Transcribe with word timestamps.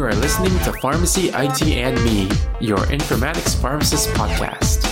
You 0.00 0.06
are 0.06 0.14
listening 0.14 0.58
to 0.60 0.72
Pharmacy 0.80 1.28
IT 1.28 1.60
and 1.62 2.02
Me, 2.02 2.22
your 2.58 2.78
informatics 2.86 3.54
pharmacist 3.60 4.08
podcast. 4.14 4.82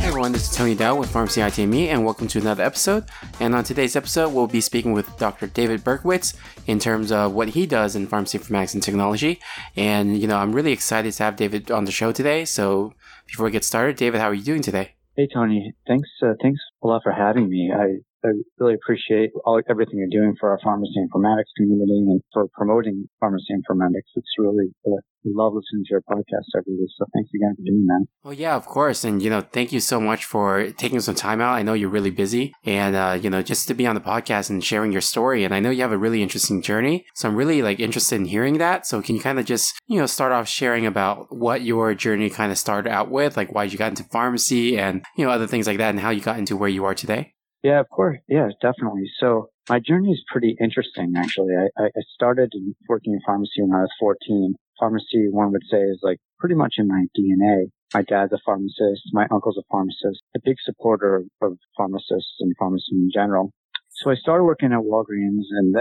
Hey 0.00 0.08
everyone, 0.08 0.32
this 0.32 0.50
is 0.50 0.56
Tony 0.56 0.74
Dow 0.74 0.96
with 0.96 1.10
Pharmacy 1.10 1.42
IT 1.42 1.60
and 1.60 1.70
Me, 1.70 1.90
and 1.90 2.04
welcome 2.04 2.26
to 2.26 2.40
another 2.40 2.64
episode. 2.64 3.04
And 3.38 3.54
on 3.54 3.62
today's 3.62 3.94
episode, 3.94 4.34
we'll 4.34 4.48
be 4.48 4.60
speaking 4.60 4.92
with 4.92 5.16
Dr. 5.16 5.46
David 5.46 5.84
Berkowitz 5.84 6.34
in 6.66 6.80
terms 6.80 7.12
of 7.12 7.34
what 7.34 7.50
he 7.50 7.66
does 7.66 7.94
in 7.94 8.08
pharmacy 8.08 8.40
informatics 8.40 8.74
and 8.74 8.82
technology. 8.82 9.38
And, 9.76 10.18
you 10.18 10.26
know, 10.26 10.38
I'm 10.38 10.52
really 10.52 10.72
excited 10.72 11.12
to 11.12 11.22
have 11.22 11.36
David 11.36 11.70
on 11.70 11.84
the 11.84 11.92
show 11.92 12.10
today. 12.10 12.46
So 12.46 12.94
before 13.28 13.44
we 13.44 13.52
get 13.52 13.62
started, 13.62 13.94
David, 13.94 14.20
how 14.20 14.26
are 14.26 14.34
you 14.34 14.42
doing 14.42 14.60
today? 14.60 14.96
Hey 15.16 15.28
Tony, 15.32 15.72
thanks 15.86 16.08
uh, 16.24 16.32
thanks 16.42 16.60
a 16.82 16.88
lot 16.88 17.04
for 17.04 17.12
having 17.12 17.48
me. 17.48 17.70
I 17.72 17.98
I 18.24 18.28
really 18.58 18.74
appreciate 18.74 19.30
all, 19.44 19.60
everything 19.68 19.98
you're 19.98 20.08
doing 20.08 20.34
for 20.40 20.50
our 20.50 20.58
pharmacy 20.64 20.94
informatics 20.96 21.52
community 21.56 21.98
and 22.08 22.20
for 22.32 22.46
promoting 22.54 23.06
pharmacy 23.20 23.52
informatics. 23.52 24.08
It's 24.16 24.32
really, 24.38 24.68
uh, 24.86 24.96
we 25.24 25.32
love 25.34 25.52
listening 25.54 25.84
to 25.84 25.90
your 25.90 26.00
podcast 26.02 26.48
every 26.56 26.74
week. 26.74 26.88
So 26.96 27.04
thanks 27.14 27.30
again 27.34 27.54
for 27.56 27.62
doing 27.64 27.86
that. 27.86 28.06
Well, 28.22 28.32
yeah, 28.32 28.56
of 28.56 28.66
course. 28.66 29.04
And, 29.04 29.22
you 29.22 29.30
know, 29.30 29.40
thank 29.40 29.72
you 29.72 29.80
so 29.80 30.00
much 30.00 30.24
for 30.24 30.70
taking 30.72 31.00
some 31.00 31.14
time 31.14 31.40
out. 31.40 31.54
I 31.54 31.62
know 31.62 31.74
you're 31.74 31.90
really 31.90 32.10
busy 32.10 32.52
and, 32.64 32.96
uh, 32.96 33.18
you 33.20 33.28
know, 33.28 33.42
just 33.42 33.68
to 33.68 33.74
be 33.74 33.86
on 33.86 33.94
the 33.94 34.00
podcast 34.00 34.48
and 34.48 34.64
sharing 34.64 34.92
your 34.92 35.00
story. 35.00 35.44
And 35.44 35.54
I 35.54 35.60
know 35.60 35.70
you 35.70 35.82
have 35.82 35.92
a 35.92 35.98
really 35.98 36.22
interesting 36.22 36.62
journey. 36.62 37.04
So 37.14 37.28
I'm 37.28 37.36
really 37.36 37.62
like 37.62 37.80
interested 37.80 38.16
in 38.16 38.26
hearing 38.26 38.58
that. 38.58 38.86
So 38.86 39.02
can 39.02 39.16
you 39.16 39.20
kind 39.20 39.38
of 39.38 39.44
just, 39.44 39.74
you 39.86 39.98
know, 39.98 40.06
start 40.06 40.32
off 40.32 40.48
sharing 40.48 40.86
about 40.86 41.26
what 41.28 41.62
your 41.62 41.94
journey 41.94 42.30
kind 42.30 42.50
of 42.52 42.58
started 42.58 42.90
out 42.90 43.10
with, 43.10 43.36
like 43.36 43.54
why 43.54 43.64
you 43.64 43.76
got 43.76 43.90
into 43.90 44.04
pharmacy 44.04 44.78
and, 44.78 45.02
you 45.16 45.26
know, 45.26 45.30
other 45.30 45.46
things 45.46 45.66
like 45.66 45.78
that 45.78 45.90
and 45.90 46.00
how 46.00 46.10
you 46.10 46.22
got 46.22 46.38
into 46.38 46.56
where 46.56 46.70
you 46.70 46.84
are 46.86 46.94
today? 46.94 47.33
Yeah, 47.64 47.80
of 47.80 47.88
course. 47.88 48.18
Yeah, 48.28 48.48
definitely. 48.60 49.10
So 49.18 49.48
my 49.70 49.80
journey 49.80 50.10
is 50.10 50.22
pretty 50.30 50.54
interesting, 50.60 51.14
actually. 51.16 51.54
I, 51.56 51.84
I 51.84 52.02
started 52.12 52.52
working 52.90 53.14
in 53.14 53.20
pharmacy 53.24 53.62
when 53.62 53.72
I 53.72 53.80
was 53.80 53.90
14. 53.98 54.54
Pharmacy, 54.78 55.28
one 55.30 55.50
would 55.50 55.62
say, 55.70 55.78
is 55.78 55.98
like 56.02 56.18
pretty 56.38 56.56
much 56.56 56.74
in 56.76 56.86
my 56.88 57.06
DNA. 57.18 57.70
My 57.94 58.02
dad's 58.02 58.34
a 58.34 58.38
pharmacist. 58.44 59.08
My 59.14 59.26
uncle's 59.30 59.56
a 59.56 59.62
pharmacist, 59.70 60.20
a 60.36 60.40
big 60.44 60.56
supporter 60.62 61.24
of, 61.40 61.56
pharmacists 61.74 62.36
and 62.40 62.52
pharmacy 62.58 62.92
in 62.92 63.10
general. 63.12 63.50
So 63.88 64.10
I 64.10 64.14
started 64.16 64.44
working 64.44 64.72
at 64.72 64.80
Walgreens 64.80 65.46
and 65.50 65.76
uh, 65.76 65.80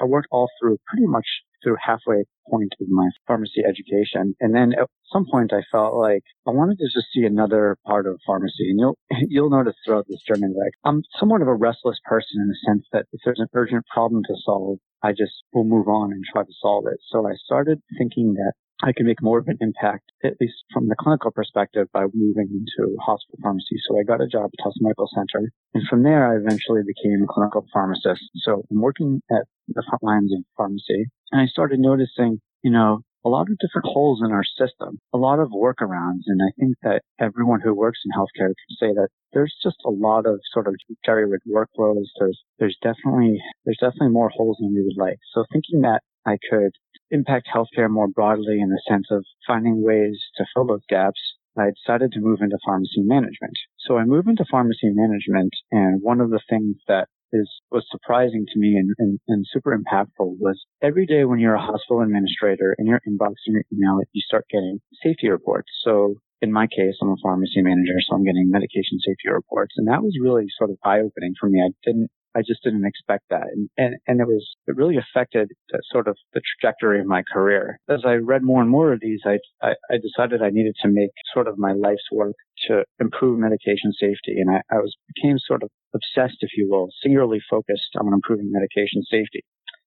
I 0.00 0.04
worked 0.06 0.28
all 0.30 0.48
through 0.58 0.78
pretty 0.86 1.06
much 1.06 1.26
through 1.62 1.76
halfway 1.80 2.24
point 2.50 2.72
of 2.80 2.88
my 2.88 3.08
pharmacy 3.26 3.62
education. 3.66 4.34
And 4.40 4.54
then 4.54 4.72
at 4.72 4.88
some 5.12 5.26
point 5.30 5.52
I 5.52 5.62
felt 5.70 5.94
like 5.94 6.22
I 6.46 6.50
wanted 6.50 6.78
to 6.78 6.86
just 6.86 7.06
see 7.14 7.24
another 7.24 7.76
part 7.86 8.06
of 8.06 8.20
pharmacy. 8.26 8.70
And 8.70 8.78
you'll, 8.78 8.98
you'll 9.28 9.50
notice 9.50 9.74
throughout 9.84 10.06
this 10.08 10.22
journey, 10.26 10.52
like 10.54 10.72
I'm 10.84 11.02
somewhat 11.18 11.42
of 11.42 11.48
a 11.48 11.54
restless 11.54 11.98
person 12.04 12.40
in 12.40 12.48
the 12.48 12.58
sense 12.66 12.86
that 12.92 13.06
if 13.12 13.20
there's 13.24 13.40
an 13.40 13.48
urgent 13.54 13.84
problem 13.92 14.22
to 14.24 14.34
solve, 14.44 14.78
I 15.02 15.12
just 15.12 15.32
will 15.52 15.64
move 15.64 15.88
on 15.88 16.12
and 16.12 16.24
try 16.24 16.42
to 16.42 16.54
solve 16.60 16.86
it. 16.86 16.98
So 17.08 17.26
I 17.26 17.34
started 17.44 17.80
thinking 17.98 18.34
that 18.34 18.52
I 18.82 18.92
can 18.92 19.06
make 19.06 19.22
more 19.22 19.38
of 19.38 19.48
an 19.48 19.58
impact, 19.60 20.12
at 20.22 20.34
least 20.40 20.54
from 20.72 20.88
the 20.88 20.96
clinical 20.98 21.30
perspective, 21.32 21.88
by 21.92 22.04
moving 22.14 22.48
into 22.52 22.96
hospital 23.00 23.38
pharmacy. 23.42 23.76
So 23.88 23.98
I 23.98 24.04
got 24.04 24.20
a 24.20 24.28
job 24.28 24.50
at 24.52 24.62
Tufts 24.62 24.78
Medical 24.80 25.08
Center. 25.14 25.50
And 25.74 25.86
from 25.88 26.04
there, 26.04 26.30
I 26.30 26.36
eventually 26.36 26.82
became 26.86 27.24
a 27.24 27.32
clinical 27.32 27.66
pharmacist. 27.72 28.22
So 28.36 28.62
I'm 28.70 28.80
working 28.80 29.20
at 29.30 29.44
the 29.66 29.82
front 29.88 30.02
lines 30.02 30.32
of 30.32 30.44
pharmacy. 30.56 31.06
And 31.32 31.40
I 31.40 31.46
started 31.46 31.80
noticing, 31.80 32.40
you 32.62 32.70
know, 32.70 33.00
a 33.24 33.28
lot 33.28 33.50
of 33.50 33.58
different 33.58 33.86
holes 33.86 34.22
in 34.24 34.30
our 34.30 34.44
system, 34.44 35.00
a 35.12 35.18
lot 35.18 35.40
of 35.40 35.48
workarounds. 35.48 36.22
And 36.26 36.40
I 36.40 36.52
think 36.58 36.76
that 36.82 37.02
everyone 37.18 37.60
who 37.60 37.74
works 37.74 37.98
in 38.04 38.12
healthcare 38.12 38.54
can 38.54 38.76
say 38.78 38.94
that 38.94 39.08
there's 39.32 39.54
just 39.62 39.76
a 39.84 39.90
lot 39.90 40.24
of 40.24 40.40
sort 40.52 40.68
of 40.68 40.76
jerry-rigged 41.04 41.50
workflows. 41.50 42.06
There's, 42.18 42.40
there's 42.60 42.78
definitely, 42.80 43.40
there's 43.64 43.78
definitely 43.80 44.10
more 44.10 44.30
holes 44.30 44.56
than 44.60 44.72
we 44.72 44.84
would 44.84 44.96
like. 44.96 45.18
So 45.34 45.44
thinking 45.52 45.80
that 45.82 46.00
I 46.26 46.38
could 46.48 46.72
impact 47.10 47.48
healthcare 47.54 47.90
more 47.90 48.08
broadly 48.08 48.60
in 48.60 48.68
the 48.68 48.82
sense 48.88 49.06
of 49.10 49.24
finding 49.46 49.82
ways 49.82 50.18
to 50.36 50.44
fill 50.54 50.66
those 50.66 50.84
gaps, 50.88 51.20
I 51.58 51.70
decided 51.70 52.12
to 52.12 52.20
move 52.20 52.40
into 52.40 52.58
pharmacy 52.64 53.02
management. 53.02 53.58
So 53.78 53.96
I 53.98 54.04
moved 54.04 54.28
into 54.28 54.44
pharmacy 54.50 54.90
management 54.92 55.52
and 55.72 56.00
one 56.02 56.20
of 56.20 56.30
the 56.30 56.40
things 56.48 56.76
that 56.86 57.08
is 57.32 57.50
was 57.70 57.84
surprising 57.90 58.46
to 58.52 58.58
me 58.58 58.76
and, 58.76 58.94
and, 58.98 59.18
and, 59.28 59.44
super 59.52 59.76
impactful 59.76 60.38
was 60.40 60.64
every 60.80 61.04
day 61.04 61.24
when 61.24 61.38
you're 61.38 61.54
a 61.54 61.60
hospital 61.60 62.00
administrator 62.00 62.74
in 62.78 62.86
your 62.86 63.02
inbox 63.06 63.34
in 63.46 63.52
your 63.52 63.64
email, 63.70 64.00
you 64.12 64.22
start 64.22 64.46
getting 64.50 64.80
safety 65.02 65.28
reports. 65.28 65.68
So 65.84 66.14
in 66.40 66.52
my 66.52 66.66
case, 66.68 66.94
I'm 67.02 67.10
a 67.10 67.16
pharmacy 67.22 67.60
manager, 67.60 67.98
so 68.08 68.14
I'm 68.14 68.24
getting 68.24 68.48
medication 68.50 68.98
safety 69.00 69.28
reports. 69.30 69.74
And 69.76 69.88
that 69.88 70.02
was 70.02 70.16
really 70.22 70.46
sort 70.56 70.70
of 70.70 70.78
eye 70.84 71.00
opening 71.00 71.34
for 71.38 71.48
me. 71.50 71.60
I 71.60 71.70
didn't 71.84 72.10
I 72.36 72.40
just 72.40 72.62
didn't 72.62 72.84
expect 72.84 73.24
that. 73.30 73.46
And, 73.52 73.68
and, 73.76 73.96
and 74.06 74.20
it 74.20 74.26
was, 74.26 74.46
it 74.66 74.76
really 74.76 74.96
affected 74.96 75.48
the, 75.70 75.80
sort 75.90 76.08
of 76.08 76.16
the 76.34 76.40
trajectory 76.40 77.00
of 77.00 77.06
my 77.06 77.22
career. 77.32 77.78
As 77.88 78.00
I 78.04 78.14
read 78.14 78.42
more 78.42 78.60
and 78.60 78.70
more 78.70 78.92
of 78.92 79.00
these, 79.00 79.20
I, 79.24 79.38
I, 79.62 79.72
I 79.90 79.96
decided 79.96 80.42
I 80.42 80.50
needed 80.50 80.76
to 80.82 80.88
make 80.88 81.10
sort 81.34 81.48
of 81.48 81.58
my 81.58 81.72
life's 81.72 82.08
work 82.12 82.34
to 82.68 82.84
improve 83.00 83.38
medication 83.38 83.92
safety. 83.98 84.36
And 84.38 84.50
I, 84.50 84.60
I 84.70 84.78
was, 84.78 84.94
became 85.14 85.38
sort 85.38 85.62
of 85.62 85.70
obsessed, 85.94 86.38
if 86.40 86.50
you 86.56 86.68
will, 86.70 86.88
singularly 87.02 87.40
focused 87.48 87.96
on 87.98 88.12
improving 88.12 88.52
medication 88.52 89.02
safety. 89.10 89.42